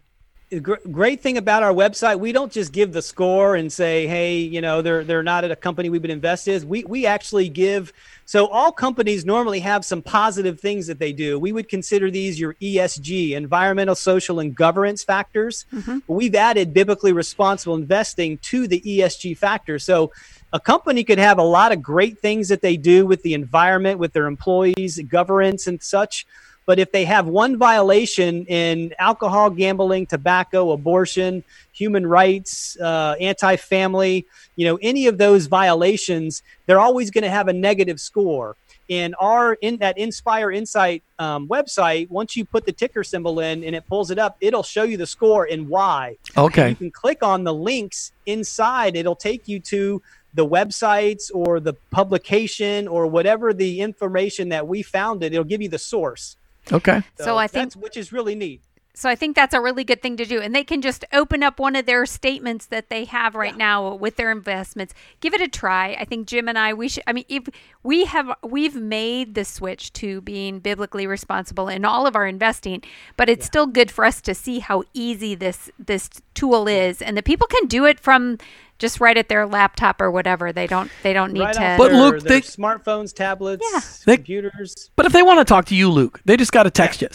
Great 0.57 1.21
thing 1.21 1.37
about 1.37 1.61
our 1.61 1.71
website, 1.71 2.19
we 2.19 2.31
don't 2.31 2.51
just 2.51 2.71
give 2.71 2.91
the 2.91 3.01
score 3.01 3.55
and 3.55 3.71
say, 3.71 4.07
"Hey, 4.07 4.37
you 4.37 4.61
know, 4.61 4.81
they're 4.81 5.03
they're 5.03 5.23
not 5.23 5.43
at 5.43 5.51
a 5.51 5.55
company 5.55 5.89
we 5.89 5.99
would 5.99 6.09
invest 6.09 6.47
in." 6.47 6.67
We 6.67 6.83
we 6.85 7.05
actually 7.05 7.49
give. 7.49 7.93
So 8.25 8.47
all 8.47 8.71
companies 8.71 9.25
normally 9.25 9.59
have 9.61 9.83
some 9.83 10.01
positive 10.01 10.59
things 10.59 10.87
that 10.87 10.99
they 10.99 11.13
do. 11.13 11.39
We 11.39 11.51
would 11.51 11.67
consider 11.67 12.11
these 12.11 12.39
your 12.39 12.55
ESG, 12.55 13.31
environmental, 13.31 13.95
social, 13.95 14.39
and 14.39 14.55
governance 14.55 15.03
factors. 15.03 15.65
Mm-hmm. 15.73 15.99
We've 16.07 16.35
added 16.35 16.73
biblically 16.73 17.11
responsible 17.11 17.75
investing 17.75 18.37
to 18.39 18.67
the 18.67 18.81
ESG 18.81 19.37
factors. 19.37 19.83
So 19.83 20.11
a 20.51 20.59
company 20.59 21.03
could 21.03 21.19
have 21.19 21.37
a 21.37 21.43
lot 21.43 21.71
of 21.71 21.81
great 21.81 22.19
things 22.19 22.49
that 22.49 22.61
they 22.61 22.75
do 22.77 23.05
with 23.05 23.21
the 23.21 23.33
environment, 23.35 23.99
with 23.99 24.13
their 24.13 24.25
employees, 24.25 24.99
governance, 25.07 25.67
and 25.67 25.81
such. 25.81 26.25
But 26.69 26.77
if 26.77 26.91
they 26.91 27.03
have 27.05 27.25
one 27.25 27.57
violation 27.57 28.45
in 28.45 28.93
alcohol, 28.99 29.49
gambling, 29.49 30.05
tobacco, 30.05 30.69
abortion, 30.69 31.43
human 31.71 32.05
rights, 32.05 32.77
uh, 32.79 33.15
anti-family, 33.19 34.27
you 34.55 34.65
know, 34.67 34.77
any 34.79 35.07
of 35.07 35.17
those 35.17 35.47
violations, 35.47 36.43
they're 36.67 36.79
always 36.79 37.09
going 37.09 37.23
to 37.23 37.29
have 37.31 37.47
a 37.47 37.53
negative 37.53 37.99
score. 37.99 38.55
in 38.89 39.13
our 39.19 39.53
in 39.53 39.77
that 39.77 39.97
Inspire 39.97 40.51
Insight 40.51 41.03
um, 41.19 41.47
website, 41.47 42.09
once 42.09 42.35
you 42.35 42.43
put 42.43 42.65
the 42.65 42.71
ticker 42.71 43.03
symbol 43.03 43.39
in 43.39 43.63
and 43.63 43.75
it 43.75 43.87
pulls 43.87 44.11
it 44.11 44.19
up, 44.19 44.35
it'll 44.41 44.63
show 44.63 44.83
you 44.83 44.97
the 44.97 45.07
score 45.07 45.47
and 45.49 45.69
why. 45.69 46.17
Okay. 46.35 46.69
You 46.69 46.75
can 46.75 46.91
click 46.91 47.23
on 47.23 47.43
the 47.43 47.53
links 47.53 48.11
inside. 48.25 48.95
It'll 48.95 49.15
take 49.15 49.47
you 49.47 49.59
to 49.61 50.01
the 50.33 50.45
websites 50.45 51.31
or 51.33 51.59
the 51.59 51.73
publication 51.91 52.87
or 52.87 53.07
whatever 53.07 53.53
the 53.53 53.81
information 53.81 54.49
that 54.49 54.67
we 54.67 54.81
found 54.83 55.23
it. 55.23 55.33
It'll 55.33 55.43
give 55.43 55.61
you 55.61 55.69
the 55.69 55.79
source. 55.79 56.35
Okay. 56.71 57.01
So 57.17 57.37
I 57.37 57.47
think- 57.47 57.73
which 57.73 57.97
is 57.97 58.11
really 58.11 58.35
neat. 58.35 58.61
So 58.95 59.07
I 59.07 59.15
think 59.15 59.33
that's 59.33 59.53
a 59.53 59.61
really 59.61 59.85
good 59.85 60.01
thing 60.01 60.17
to 60.17 60.25
do. 60.25 60.41
And 60.41 60.53
they 60.53 60.65
can 60.65 60.81
just 60.81 61.05
open 61.13 61.41
up 61.41 61.57
one 61.57 61.77
of 61.77 61.85
their 61.85 62.05
statements 62.05 62.65
that 62.65 62.89
they 62.89 63.05
have 63.05 63.33
right 63.33 63.55
now 63.55 63.93
with 63.95 64.17
their 64.17 64.29
investments. 64.29 64.93
Give 65.21 65.33
it 65.33 65.39
a 65.39 65.47
try. 65.47 65.95
I 65.97 66.03
think 66.03 66.27
Jim 66.27 66.49
and 66.49 66.57
I 66.59 66.73
we 66.73 66.89
should 66.89 67.03
I 67.07 67.13
mean 67.13 67.23
if 67.29 67.43
we 67.81 68.03
have 68.05 68.35
we've 68.43 68.75
made 68.75 69.35
the 69.35 69.45
switch 69.45 69.93
to 69.93 70.19
being 70.19 70.59
biblically 70.59 71.07
responsible 71.07 71.69
in 71.69 71.85
all 71.85 72.07
of 72.07 72.15
our 72.17 72.27
investing, 72.27 72.83
but 73.15 73.29
it's 73.29 73.45
still 73.45 73.67
good 73.67 73.89
for 73.89 74.03
us 74.03 74.19
to 74.21 74.35
see 74.35 74.59
how 74.59 74.83
easy 74.93 75.33
this 75.33 75.71
this 75.79 76.09
tool 76.33 76.67
is 76.67 77.01
and 77.01 77.15
that 77.15 77.23
people 77.23 77.47
can 77.47 77.67
do 77.67 77.85
it 77.85 78.01
from 78.01 78.37
just 78.79 78.99
right 78.99 79.17
at 79.17 79.29
their 79.29 79.45
laptop 79.45 80.01
or 80.01 80.09
whatever. 80.09 80.51
They 80.51 80.65
don't 80.65 80.89
they 81.03 81.13
don't 81.13 81.33
need 81.33 81.41
Right 81.41 81.53
to 81.53 81.75
But 81.77 81.89
their, 81.91 81.99
look, 81.99 82.19
their 82.21 82.39
they- 82.39 82.41
smartphones, 82.41 83.13
tablets, 83.13 83.63
Yeah. 83.73 83.81
They- 84.05 84.17
computers. 84.17 84.89
But 84.95 85.05
if 85.05 85.11
they 85.11 85.21
want 85.21 85.39
to 85.39 85.45
talk 85.45 85.65
to 85.65 85.75
you, 85.75 85.89
Luke, 85.91 86.19
they 86.25 86.37
just 86.37 86.51
got 86.51 86.63
to 86.63 86.71
text 86.71 87.01
you 87.01 87.09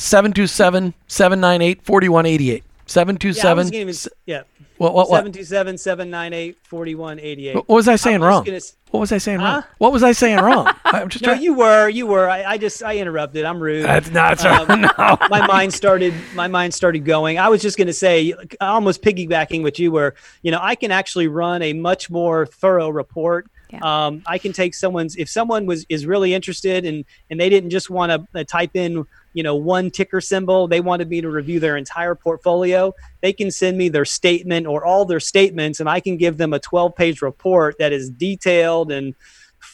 727 2.87 3.37
798 3.37 3.37
4188. 3.37 3.47
Yeah, 3.47 3.51
I 3.51 3.55
727. 3.55 3.57
was 3.57 3.70
gonna 3.70 3.81
even, 3.81 3.94
yeah. 4.27 4.42
What, 4.77 4.94
what, 4.94 5.09
what? 5.09 5.16
727 5.18 5.79
798 5.79 6.57
4188. 6.64 7.55
What 7.57 7.68
was 7.68 7.88
I 7.88 7.97
saying 7.97 8.20
was 8.20 8.27
wrong? 8.29 8.44
gonna 8.44 8.61
What 8.90 9.01
was 9.01 9.12
I 9.12 9.18
saying 9.18 9.38
Huh? 9.40 9.44
wrong? 9.47 9.64
What 9.79 9.92
was 9.92 10.03
I 10.03 10.12
saying 10.12 10.38
wrong? 10.38 10.68
I'm 10.85 11.09
just 11.09 11.23
No, 11.25 11.31
trying. 11.33 11.42
you 11.42 11.55
were, 11.55 11.88
you 11.88 12.07
were. 12.07 12.29
I, 12.29 12.42
I 12.44 12.59
just, 12.59 12.83
I 12.83 12.97
interrupted. 12.99 13.44
I'm 13.44 13.61
rude. 13.61 13.85
That's 13.85 14.11
not 14.11 14.44
Um, 14.44 14.81
no. 14.99 15.16
my 15.31 15.47
mind 15.47 15.73
started, 15.73 16.12
my 16.35 16.49
mind 16.49 16.75
started 16.75 17.05
going. 17.05 17.38
I 17.38 17.49
was 17.49 17.62
just 17.62 17.77
going 17.79 17.87
to 17.87 17.92
say, 17.92 18.35
almost 18.61 19.03
piggybacking 19.03 19.62
what 19.62 19.79
you 19.79 19.90
were. 19.92 20.14
You 20.42 20.51
know, 20.51 20.59
I 20.61 20.75
can 20.75 20.90
actually 20.90 21.29
run 21.29 21.62
a 21.62 21.73
much 21.73 22.11
more 22.11 22.47
thorough 22.47 22.90
report. 22.90 23.47
Yeah. 23.75 24.07
Um, 24.07 24.23
I 24.27 24.39
can 24.39 24.53
take 24.53 24.75
someone's 24.75 25.17
if 25.17 25.29
someone 25.29 25.67
was 25.67 25.85
is 25.89 26.07
really 26.07 26.35
interested 26.35 26.85
and 26.85 27.05
and 27.31 27.41
they 27.41 27.49
didn't 27.49 27.71
just 27.71 27.91
want 27.91 28.13
to 28.13 28.41
uh, 28.41 28.45
type 28.45 28.71
in 28.75 29.05
you 29.33 29.43
know 29.43 29.57
one 29.57 29.91
ticker 29.91 30.21
symbol 30.21 30.69
they 30.69 30.81
wanted 30.81 31.09
me 31.09 31.21
to 31.21 31.29
review 31.29 31.61
their 31.61 31.77
entire 31.77 32.15
portfolio 32.15 32.95
they 33.21 33.33
can 33.33 33.51
send 33.51 33.77
me 33.77 33.89
their 33.89 34.05
statement 34.05 34.67
or 34.67 34.85
all 34.85 35.05
their 35.05 35.21
statements 35.21 35.81
and 35.81 35.89
i 35.89 35.99
can 35.99 36.17
give 36.17 36.37
them 36.37 36.53
a 36.53 36.59
12 36.59 36.95
page 36.95 37.21
report 37.21 37.77
that 37.79 37.93
is 37.93 38.11
detailed 38.11 38.93
and 38.93 39.15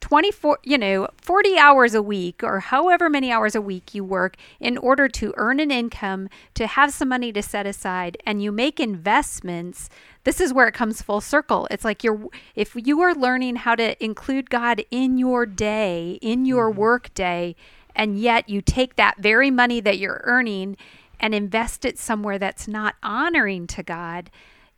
24 0.00 0.58
you 0.64 0.78
know 0.78 1.06
40 1.20 1.58
hours 1.58 1.94
a 1.94 2.02
week 2.02 2.42
or 2.42 2.60
however 2.60 3.08
many 3.08 3.30
hours 3.30 3.54
a 3.54 3.60
week 3.60 3.94
you 3.94 4.02
work 4.02 4.36
in 4.58 4.78
order 4.78 5.08
to 5.08 5.34
earn 5.36 5.60
an 5.60 5.70
income 5.70 6.28
to 6.54 6.66
have 6.66 6.92
some 6.92 7.08
money 7.08 7.32
to 7.32 7.42
set 7.42 7.66
aside 7.66 8.16
and 8.26 8.42
you 8.42 8.50
make 8.50 8.80
investments 8.80 9.88
this 10.24 10.40
is 10.40 10.52
where 10.52 10.68
it 10.68 10.74
comes 10.74 11.00
full 11.00 11.20
circle. 11.20 11.66
It's 11.70 11.84
like 11.84 12.04
you're 12.04 12.28
if 12.54 12.74
you 12.76 13.00
are 13.00 13.14
learning 13.14 13.56
how 13.56 13.74
to 13.74 14.02
include 14.04 14.50
god 14.50 14.84
in 14.90 15.18
your 15.18 15.46
day 15.46 16.18
in 16.20 16.44
your 16.44 16.70
mm-hmm. 16.70 16.80
work 16.80 17.14
day 17.14 17.56
and 17.94 18.18
yet 18.18 18.48
you 18.48 18.60
take 18.60 18.96
that 18.96 19.18
very 19.18 19.50
money 19.50 19.80
that 19.80 19.98
you're 19.98 20.20
earning 20.24 20.76
and 21.18 21.34
invest 21.34 21.84
it 21.84 21.98
somewhere 21.98 22.38
that's 22.38 22.68
not 22.68 22.96
honoring 23.02 23.66
to 23.66 23.82
god 23.82 24.30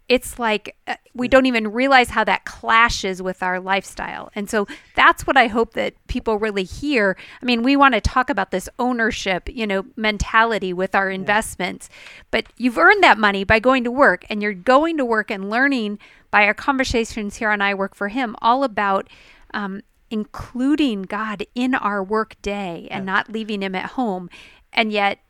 it's 0.08 0.38
like 0.38 0.76
uh, 0.86 0.96
we 1.14 1.28
don't 1.28 1.46
even 1.46 1.68
realize 1.68 2.10
how 2.10 2.24
that 2.24 2.44
clashes 2.44 3.22
with 3.22 3.42
our 3.42 3.60
lifestyle. 3.60 4.30
And 4.34 4.50
so 4.50 4.66
that's 4.94 5.26
what 5.26 5.36
I 5.36 5.46
hope 5.46 5.74
that 5.74 5.94
people 6.06 6.38
really 6.38 6.64
hear. 6.64 7.16
I 7.40 7.44
mean, 7.44 7.62
we 7.62 7.76
want 7.76 7.94
to 7.94 8.00
talk 8.00 8.28
about 8.28 8.50
this 8.50 8.68
ownership, 8.78 9.48
you 9.48 9.66
know, 9.66 9.84
mentality 9.96 10.72
with 10.72 10.94
our 10.94 11.10
investments, 11.10 11.88
but 12.30 12.46
you've 12.56 12.78
earned 12.78 13.02
that 13.02 13.18
money 13.18 13.44
by 13.44 13.58
going 13.58 13.84
to 13.84 13.90
work 13.90 14.24
and 14.28 14.42
you're 14.42 14.52
going 14.52 14.96
to 14.98 15.04
work 15.04 15.30
and 15.30 15.48
learning 15.48 15.98
by 16.30 16.44
our 16.46 16.54
conversations 16.54 17.36
here 17.36 17.50
on 17.50 17.62
I 17.62 17.74
Work 17.74 17.94
for 17.94 18.08
Him 18.08 18.36
all 18.42 18.64
about 18.64 19.08
um, 19.54 19.82
including 20.10 21.02
God 21.02 21.46
in 21.54 21.74
our 21.74 22.02
work 22.02 22.36
day 22.42 22.88
and 22.90 23.06
not 23.06 23.30
leaving 23.30 23.62
Him 23.62 23.74
at 23.74 23.92
home. 23.92 24.28
And 24.72 24.92
yet, 24.92 25.20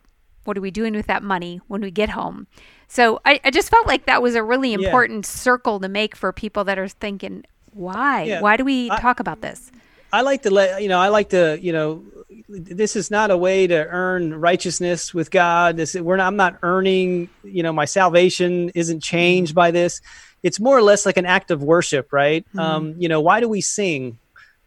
what 0.45 0.57
are 0.57 0.61
we 0.61 0.71
doing 0.71 0.93
with 0.93 1.07
that 1.07 1.23
money 1.23 1.61
when 1.67 1.81
we 1.81 1.91
get 1.91 2.09
home? 2.09 2.47
So 2.93 3.19
I, 3.25 3.39
I 3.43 3.49
just 3.49 3.71
felt 3.71 3.87
like 3.87 4.05
that 4.05 4.21
was 4.21 4.35
a 4.35 4.43
really 4.43 4.71
important 4.71 5.25
circle 5.25 5.79
to 5.79 5.89
make 5.89 6.15
for 6.15 6.31
people 6.31 6.63
that 6.65 6.77
are 6.77 6.87
thinking, 6.87 7.43
why? 7.71 8.21
Yeah. 8.21 8.41
Why 8.41 8.55
do 8.55 8.63
we 8.63 8.91
I- 8.91 8.99
talk 8.99 9.19
about 9.19 9.41
this? 9.41 9.71
I 10.11 10.21
like 10.21 10.43
to 10.43 10.51
let 10.51 10.83
you 10.83 10.89
know. 10.89 10.99
I 10.99 11.07
like 11.07 11.29
to 11.29 11.57
you 11.59 11.73
know. 11.73 12.03
This 12.47 12.95
is 12.95 13.09
not 13.09 13.31
a 13.31 13.37
way 13.37 13.65
to 13.65 13.87
earn 13.87 14.39
righteousness 14.39 15.11
with 15.11 15.31
God. 15.31 15.75
This 15.75 15.95
we're 15.95 16.17
not. 16.17 16.27
I'm 16.27 16.35
not 16.35 16.59
earning. 16.61 17.29
You 17.43 17.63
know, 17.63 17.73
my 17.73 17.85
salvation 17.85 18.69
isn't 18.75 19.01
changed 19.01 19.55
by 19.55 19.71
this. 19.71 19.99
It's 20.43 20.59
more 20.59 20.77
or 20.77 20.83
less 20.83 21.03
like 21.07 21.17
an 21.17 21.25
act 21.25 21.49
of 21.49 21.63
worship, 21.63 22.13
right? 22.13 22.45
Um, 22.59 22.93
you 22.99 23.09
know, 23.09 23.21
why 23.21 23.39
do 23.39 23.49
we 23.49 23.61
sing, 23.61 24.19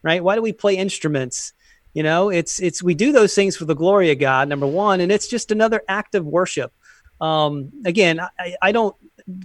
right? 0.03 0.21
Why 0.21 0.35
do 0.35 0.41
we 0.41 0.51
play 0.51 0.75
instruments? 0.75 1.53
You 1.93 2.03
know, 2.03 2.27
it's 2.27 2.59
it's 2.59 2.83
we 2.83 2.93
do 2.93 3.13
those 3.13 3.33
things 3.33 3.55
for 3.55 3.63
the 3.63 3.73
glory 3.73 4.11
of 4.11 4.19
God, 4.19 4.49
number 4.49 4.67
one, 4.67 4.99
and 4.99 5.13
it's 5.13 5.29
just 5.29 5.49
another 5.49 5.81
act 5.87 6.13
of 6.13 6.25
worship. 6.25 6.73
Um, 7.19 7.71
again, 7.85 8.19
I, 8.19 8.55
I 8.61 8.71
don't 8.71 8.95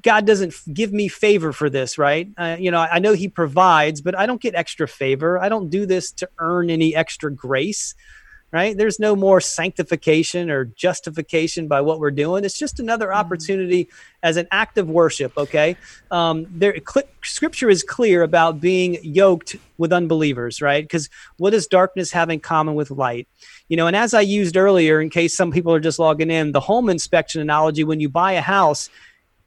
God 0.03 0.27
doesn't 0.27 0.55
give 0.73 0.93
me 0.93 1.09
favor 1.09 1.53
for 1.53 1.69
this, 1.69 1.99
right? 1.99 2.29
Uh, 2.37 2.57
you 2.59 2.71
know, 2.71 2.79
I 2.79 2.99
know 3.01 3.15
He 3.15 3.29
provides, 3.29 4.01
but 4.01 4.17
I 4.17 4.27
don't 4.27 4.41
get 4.41 4.55
extra 4.55 4.87
favor. 4.87 5.41
I 5.41 5.49
don't 5.49 5.71
do 5.71 5.87
this 5.87 6.13
to 6.13 6.29
earn 6.39 6.71
any 6.71 6.95
extra 6.95 7.33
grace, 7.33 7.95
right? 8.53 8.77
There's 8.77 9.01
no 9.01 9.17
more 9.17 9.41
sanctification 9.41 10.51
or 10.51 10.67
justification 10.67 11.69
by 11.69 11.81
what 11.81 11.99
we're 11.99 12.11
doing. 12.11 12.45
It's 12.45 12.59
just 12.59 12.79
another 12.79 13.12
opportunity 13.12 13.88
as 14.23 14.37
an 14.37 14.47
act 14.53 14.77
of 14.79 14.88
worship. 14.91 15.33
Okay, 15.37 15.77
um, 16.11 16.47
there 16.51 16.77
cl- 16.87 17.09
Scripture 17.25 17.71
is 17.71 17.83
clear 17.83 18.23
about 18.23 18.61
being 18.61 18.99
yoked 19.03 19.57
with 19.79 19.93
unbelievers, 19.93 20.61
right? 20.61 20.85
Because 20.85 21.09
what 21.38 21.51
does 21.51 21.67
darkness 21.67 22.12
have 22.12 22.31
in 22.31 22.41
common 22.41 22.75
with 22.75 22.91
light? 22.91 23.27
You 23.69 23.77
know, 23.77 23.87
and 23.87 23.97
as 23.97 24.12
I 24.12 24.21
used 24.21 24.57
earlier, 24.57 25.01
in 25.01 25.09
case 25.09 25.35
some 25.35 25.51
people 25.51 25.73
are 25.73 25.81
just 25.81 25.99
logging 25.99 26.31
in, 26.31 26.53
the 26.53 26.61
home 26.61 26.91
inspection 26.91 27.41
analogy: 27.41 27.85
when 27.85 28.01
you 28.01 28.09
buy 28.09 28.33
a 28.33 28.43
house 28.43 28.91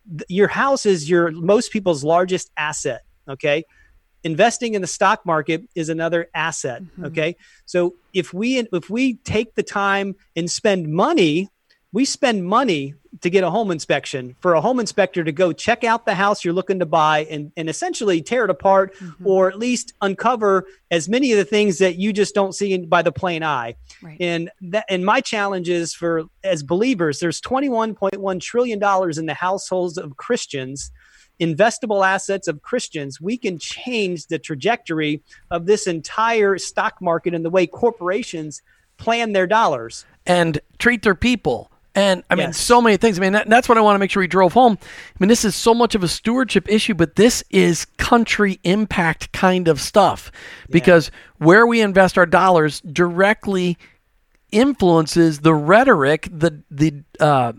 th- 0.10 0.26
your 0.30 0.48
house 0.48 0.86
is 0.86 1.10
your 1.10 1.32
most 1.32 1.72
people's 1.72 2.04
largest 2.04 2.52
asset 2.58 3.04
okay 3.28 3.64
investing 4.26 4.74
in 4.74 4.82
the 4.82 4.88
stock 4.88 5.26
market 5.26 5.64
is 5.76 5.88
another 5.88 6.30
asset 6.34 6.84
mm-hmm. 6.84 7.06
okay? 7.06 7.38
So 7.66 7.96
if 8.14 8.34
we 8.34 8.60
if 8.60 8.90
we 8.90 9.14
take 9.14 9.56
the 9.56 9.64
time 9.64 10.16
and 10.36 10.52
spend 10.52 10.92
money 10.92 11.50
we 11.96 12.04
spend 12.04 12.44
money 12.44 12.94
to 13.22 13.30
get 13.30 13.46
a 13.46 13.50
home 13.50 13.72
inspection. 13.72 14.36
For 14.42 14.54
a 14.54 14.60
home 14.60 14.82
inspector 14.82 15.24
to 15.24 15.32
go 15.32 15.54
check 15.54 15.86
out 15.86 16.06
the 16.06 16.14
house 16.14 16.44
you're 16.44 16.54
looking 16.54 16.80
to 16.80 16.86
buy 16.86 17.20
and, 17.32 17.54
and 17.56 17.70
essentially 17.70 18.22
tear 18.22 18.44
it 18.44 18.50
apart 18.50 18.94
mm-hmm. 18.96 19.26
or 19.26 19.48
at 19.48 19.58
least 19.58 19.94
uncover 20.02 20.66
as 20.92 21.08
many 21.08 21.32
of 21.32 21.38
the 21.38 21.46
things 21.46 21.78
that 21.78 21.96
you 21.96 22.12
just 22.12 22.36
don't 22.36 22.54
see 22.54 22.74
in, 22.74 22.90
by 22.90 23.02
the 23.02 23.14
plain 23.14 23.44
eye. 23.44 23.76
Right. 24.04 24.18
and 24.20 24.52
that 24.62 24.86
and 24.90 25.06
my 25.06 25.22
challenge 25.22 25.70
is 25.70 25.94
for 25.94 26.26
as 26.44 26.64
believers 26.64 27.20
there's 27.20 27.40
21.1 27.40 28.42
trillion 28.42 28.78
dollars 28.78 29.18
in 29.18 29.26
the 29.26 29.34
households 29.34 29.98
of 29.98 30.18
christians 30.18 30.92
investable 31.40 32.06
assets 32.06 32.48
of 32.48 32.62
christians 32.62 33.20
we 33.20 33.38
can 33.38 33.58
change 33.58 34.28
the 34.28 34.40
trajectory 34.40 35.22
of 35.52 35.66
this 35.66 35.88
entire 35.88 36.58
stock 36.58 37.02
market 37.02 37.34
and 37.34 37.44
the 37.44 37.50
way 37.50 37.68
corporations 37.68 38.62
plan 38.98 39.34
their 39.34 39.48
dollars 39.48 40.06
and 40.26 40.60
treat 40.80 41.02
their 41.04 41.16
people 41.16 41.70
And 41.98 42.24
I 42.30 42.36
mean, 42.36 42.48
Yes. 42.48 42.58
so 42.58 42.82
many 42.82 42.98
things. 42.98 43.18
I 43.18 43.22
mean, 43.22 43.34
that, 43.34 43.48
that's 43.48 43.70
what 43.70 43.78
I 43.78 43.82
want 43.82 43.96
to 43.96 44.00
make 44.00 44.12
sure 44.12 44.20
we 44.20 44.28
drove 44.28 44.52
home. 44.52 44.78
I 44.82 45.16
mean, 45.20 45.30
this 45.30 45.46
is 45.46 45.56
so 45.56 45.74
much 45.74 45.96
of 45.96 46.04
a 46.04 46.10
stewardship 46.10 46.68
issue, 46.70 46.94
but 46.94 47.16
this 47.16 47.42
is 47.52 47.86
country 47.98 48.60
impact 48.64 49.32
kind 49.32 49.70
of 49.70 49.80
stuff 49.80 50.30
because 50.70 51.10
where 51.38 51.66
we 51.66 51.80
invest 51.80 52.18
our 52.18 52.26
dollars 52.26 52.82
directly 52.82 53.78
influences 54.52 55.40
the 55.40 55.54
rhetoric, 55.54 56.28
the 56.32 56.62
the 56.70 57.04
uh, 57.20 57.54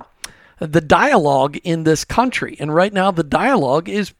the 0.58 0.80
dialogue 0.80 1.56
in 1.58 1.84
this 1.84 2.04
country. 2.04 2.56
And 2.58 2.74
right 2.74 2.92
now, 2.92 3.10
the 3.10 3.24
dialogue 3.24 3.88
is 3.88 4.12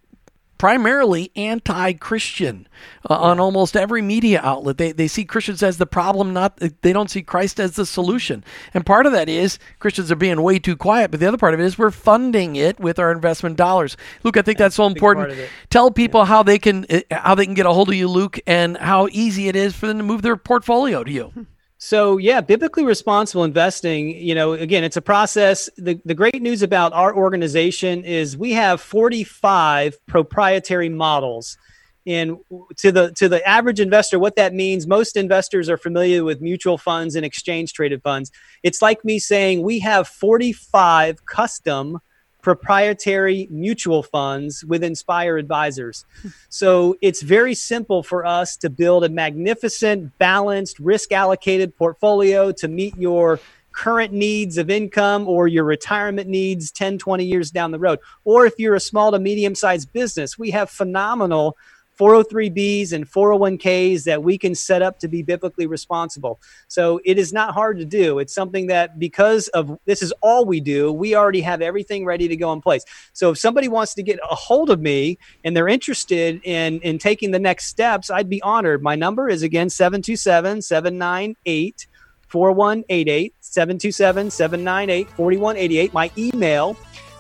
primarily 0.59 1.31
anti-Christian 1.37 2.66
uh, 3.09 3.14
on 3.14 3.38
almost 3.38 3.77
every 3.77 4.01
media 4.01 4.40
outlet. 4.42 4.79
They 4.79 4.92
they 4.92 5.09
see 5.09 5.25
Christians 5.25 5.62
as 5.62 5.79
the 5.79 5.87
problem, 5.87 6.33
not 6.33 6.57
they 6.81 6.92
don't 6.92 7.11
see 7.11 7.22
Christ 7.22 7.61
as 7.61 7.72
the 7.72 7.87
solution. 7.87 8.44
And 8.72 8.87
part 8.87 9.07
of 9.07 9.12
that 9.12 9.29
is 9.29 9.59
Christians 9.79 10.11
are 10.11 10.16
being 10.16 10.40
way 10.42 10.59
too 10.59 10.77
quiet, 10.77 11.11
but 11.11 11.20
the 11.20 11.27
other 11.27 11.37
part 11.37 11.55
of 11.55 11.61
it 11.61 11.64
is 11.64 11.79
we're 11.79 11.90
funding 11.90 12.57
it 12.57 12.81
with 12.81 12.99
our 12.99 13.12
investment 13.12 13.57
dollars. 13.57 13.96
Luke, 14.22 14.37
I 14.37 14.42
think 14.42 14.59
that's 14.59 14.77
so 14.77 14.87
important. 14.87 15.27
part 15.29 15.38
of 15.38 15.38
it. 15.38 15.51
Tell 15.70 15.90
people 15.90 16.25
how 16.25 16.42
they 16.42 16.59
can 16.59 16.87
uh, 16.90 17.01
how 17.11 17.35
they 17.35 17.44
can 17.44 17.55
get 17.55 17.66
a 17.66 17.72
hold 17.72 17.88
of 17.88 17.94
you, 17.94 18.09
Luke, 18.09 18.38
and 18.46 18.77
how 18.79 19.09
easy 19.12 19.49
it 19.49 19.57
is 19.57 19.75
for 19.75 19.87
them 19.87 19.99
to 19.99 20.05
move 20.05 20.22
their 20.22 20.37
portfolio 20.37 21.05
to 21.05 21.11
you. 21.11 21.46
So 21.87 22.16
yeah, 22.16 22.40
biblically 22.40 22.85
responsible 22.85 23.44
investing, 23.44 24.09
you 24.09 24.35
know, 24.35 24.55
again, 24.55 24.83
it's 24.83 24.96
a 24.96 25.01
process. 25.01 25.70
The 25.77 26.01
the 26.05 26.14
great 26.14 26.42
news 26.42 26.62
about 26.62 26.92
our 26.92 27.14
organization 27.14 28.03
is 28.03 28.37
we 28.37 28.51
have 28.55 28.81
45 28.81 30.05
proprietary 30.07 30.88
models. 30.88 31.57
And 32.05 32.38
to 32.79 32.90
the 32.90 33.12
to 33.12 33.29
the 33.29 33.40
average 33.46 33.79
investor, 33.79 34.18
what 34.18 34.35
that 34.35 34.53
means, 34.53 34.88
most 34.88 35.16
investors 35.16 35.68
are 35.68 35.77
familiar 35.77 36.25
with 36.25 36.40
mutual 36.40 36.77
funds 36.77 37.14
and 37.14 37.25
exchange 37.25 37.72
traded 37.72 38.03
funds. 38.03 38.33
It's 38.64 38.83
like 38.83 39.05
me 39.05 39.20
saying 39.20 39.62
we 39.62 39.79
have 39.79 40.09
45 40.09 41.25
custom 41.25 42.01
proprietary 42.47 43.49
mutual 43.51 44.05
funds 44.05 44.65
with 44.65 44.85
Inspire 44.85 45.37
Advisors. 45.37 46.05
So 46.49 46.95
it's 47.03 47.21
very 47.21 47.57
simple 47.57 48.05
for 48.05 48.25
us 48.25 48.57
to 48.59 48.71
build 48.71 49.03
a 49.03 49.09
magnificent, 49.09 50.17
balanced, 50.19 50.79
risk 50.79 51.11
allocated 51.11 51.75
portfolio 51.75 52.53
to 52.53 52.69
meet 52.69 52.97
your 52.97 53.41
current 53.73 54.13
needs 54.13 54.59
of 54.59 54.71
income 54.71 55.27
or 55.27 55.49
your 55.49 55.65
retirement 55.65 56.29
needs 56.29 56.71
10, 56.71 56.99
20 56.99 57.25
years 57.25 57.51
down 57.51 57.73
the 57.73 57.81
road. 57.81 57.99
Or 58.23 58.47
if 58.47 58.55
you're 58.59 58.77
a 58.77 58.81
small 58.81 59.11
to 59.11 59.19
medium 59.19 59.57
sized 59.57 59.93
business, 59.93 60.39
we 60.39 60.53
have 60.53 60.71
phenomenal 60.71 61.57
403bs 61.99 62.93
and 62.93 63.11
401ks 63.11 64.05
that 64.05 64.23
we 64.23 64.39
can 64.39 64.55
set 64.55 64.83
up 64.83 64.99
to 65.01 65.09
be 65.09 65.23
biblically 65.23 65.67
responsible. 65.67 66.41
So 66.69 67.01
it 67.05 67.19
is 67.19 67.33
not 67.33 67.55
hard 67.55 67.79
to 67.79 67.85
do. 67.85 68.19
It's 68.19 68.35
something 68.35 68.67
that 68.69 68.99
because 68.99 69.49
of 69.49 69.79
this 69.87 70.03
is 70.03 70.13
all 70.21 70.45
we 70.45 70.61
do, 70.61 70.93
we 70.93 71.15
already 71.15 71.41
have 71.41 71.63
everything 71.63 72.05
ready 72.05 72.29
to 72.29 72.37
go 72.37 72.53
in 72.53 72.61
place. 72.61 72.85
So 73.13 73.31
if 73.31 73.39
somebody 73.39 73.69
wants 73.69 73.95
to 73.95 74.03
get 74.03 74.19
a 74.31 74.35
hold 74.35 74.71
of 74.71 74.81
me 74.81 75.19
and 75.45 75.57
they're 75.57 75.69
interested 75.69 76.41
in 76.45 76.81
in 76.81 76.99
taking 76.99 77.31
the 77.31 77.39
next 77.39 77.67
steps, 77.67 78.11
I'd 78.11 78.29
be 78.29 78.43
honored. 78.43 78.83
My 78.83 78.95
number 78.95 79.29
is 79.29 79.43
again 79.43 79.71
727 79.71 80.63
798 80.63 81.87
4188 82.29 83.35
727 83.41 84.31
798 84.31 85.09
4188. 85.11 85.93
My 85.95 86.11
email 86.19 86.77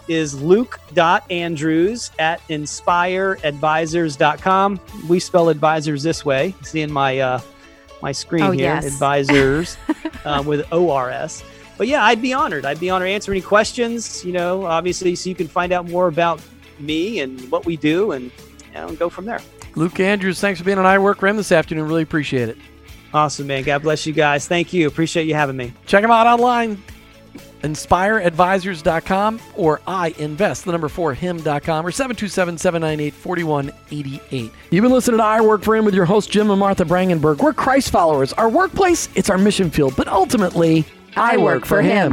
is 0.08 0.40
luke.andrews 0.40 2.10
at 2.18 2.40
inspireadvisors.com. 2.48 4.80
We 5.08 5.20
spell 5.20 5.48
advisors 5.48 6.02
this 6.02 6.24
way. 6.24 6.54
See 6.62 6.80
in 6.82 6.92
my 6.92 7.18
uh, 7.18 7.40
my 8.02 8.12
screen 8.12 8.42
Oh, 8.42 8.50
here, 8.50 8.74
yes. 8.74 8.84
advisors 8.86 9.76
uh, 10.24 10.42
with 10.46 10.70
ORS. 10.72 11.42
But 11.78 11.88
yeah, 11.88 12.04
I'd 12.04 12.22
be 12.22 12.32
honored. 12.32 12.64
I'd 12.64 12.80
be 12.80 12.88
honored 12.90 13.08
to 13.08 13.12
answer 13.12 13.32
any 13.32 13.42
questions, 13.42 14.24
you 14.24 14.32
know, 14.32 14.64
obviously, 14.64 15.14
so 15.14 15.28
you 15.28 15.34
can 15.36 15.46
find 15.48 15.72
out 15.72 15.88
more 15.88 16.08
about 16.08 16.40
me 16.78 17.20
and 17.20 17.38
what 17.50 17.66
we 17.66 17.76
do 17.76 18.12
and 18.12 18.24
you 18.24 18.30
know, 18.74 18.88
go 18.96 19.08
from 19.10 19.26
there. 19.26 19.40
Luke 19.74 20.00
Andrews, 20.00 20.40
thanks 20.40 20.58
for 20.58 20.64
being 20.64 20.78
on 20.78 20.86
I 20.86 20.98
Work 20.98 21.18
for 21.20 21.26
Him 21.28 21.36
this 21.36 21.52
afternoon. 21.52 21.86
Really 21.86 22.02
appreciate 22.02 22.48
it. 22.48 22.56
Awesome, 23.12 23.46
man. 23.46 23.62
God 23.62 23.82
bless 23.82 24.06
you 24.06 24.12
guys. 24.14 24.48
Thank 24.48 24.72
you. 24.72 24.86
Appreciate 24.88 25.26
you 25.26 25.34
having 25.34 25.56
me. 25.56 25.72
Check 25.86 26.00
them 26.02 26.10
out 26.10 26.26
online, 26.26 26.82
inspireadvisors.com 27.62 29.40
or 29.56 29.80
I 29.86 30.14
invest, 30.18 30.64
the 30.64 30.72
number 30.72 30.88
four, 30.88 31.14
him.com 31.14 31.86
or 31.86 31.90
727 31.90 32.58
798 32.58 33.14
4188. 33.14 34.52
You've 34.70 34.82
been 34.82 34.92
listening 34.92 35.18
to 35.18 35.24
I 35.24 35.40
Work 35.40 35.62
for 35.62 35.76
Him 35.76 35.84
with 35.84 35.94
your 35.94 36.04
host, 36.04 36.30
Jim 36.30 36.50
and 36.50 36.60
Martha 36.60 36.84
Brangenberg. 36.84 37.38
We're 37.38 37.52
Christ 37.52 37.90
followers. 37.90 38.32
Our 38.34 38.48
workplace, 38.48 39.08
it's 39.14 39.30
our 39.30 39.38
mission 39.38 39.70
field, 39.70 39.94
but 39.96 40.08
ultimately, 40.08 40.84
I, 41.16 41.36
work 41.36 41.64
for 41.64 41.82
Him. 41.82 42.12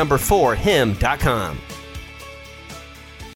number 0.00 0.16
four 0.16 0.54
him.com. 0.54 1.58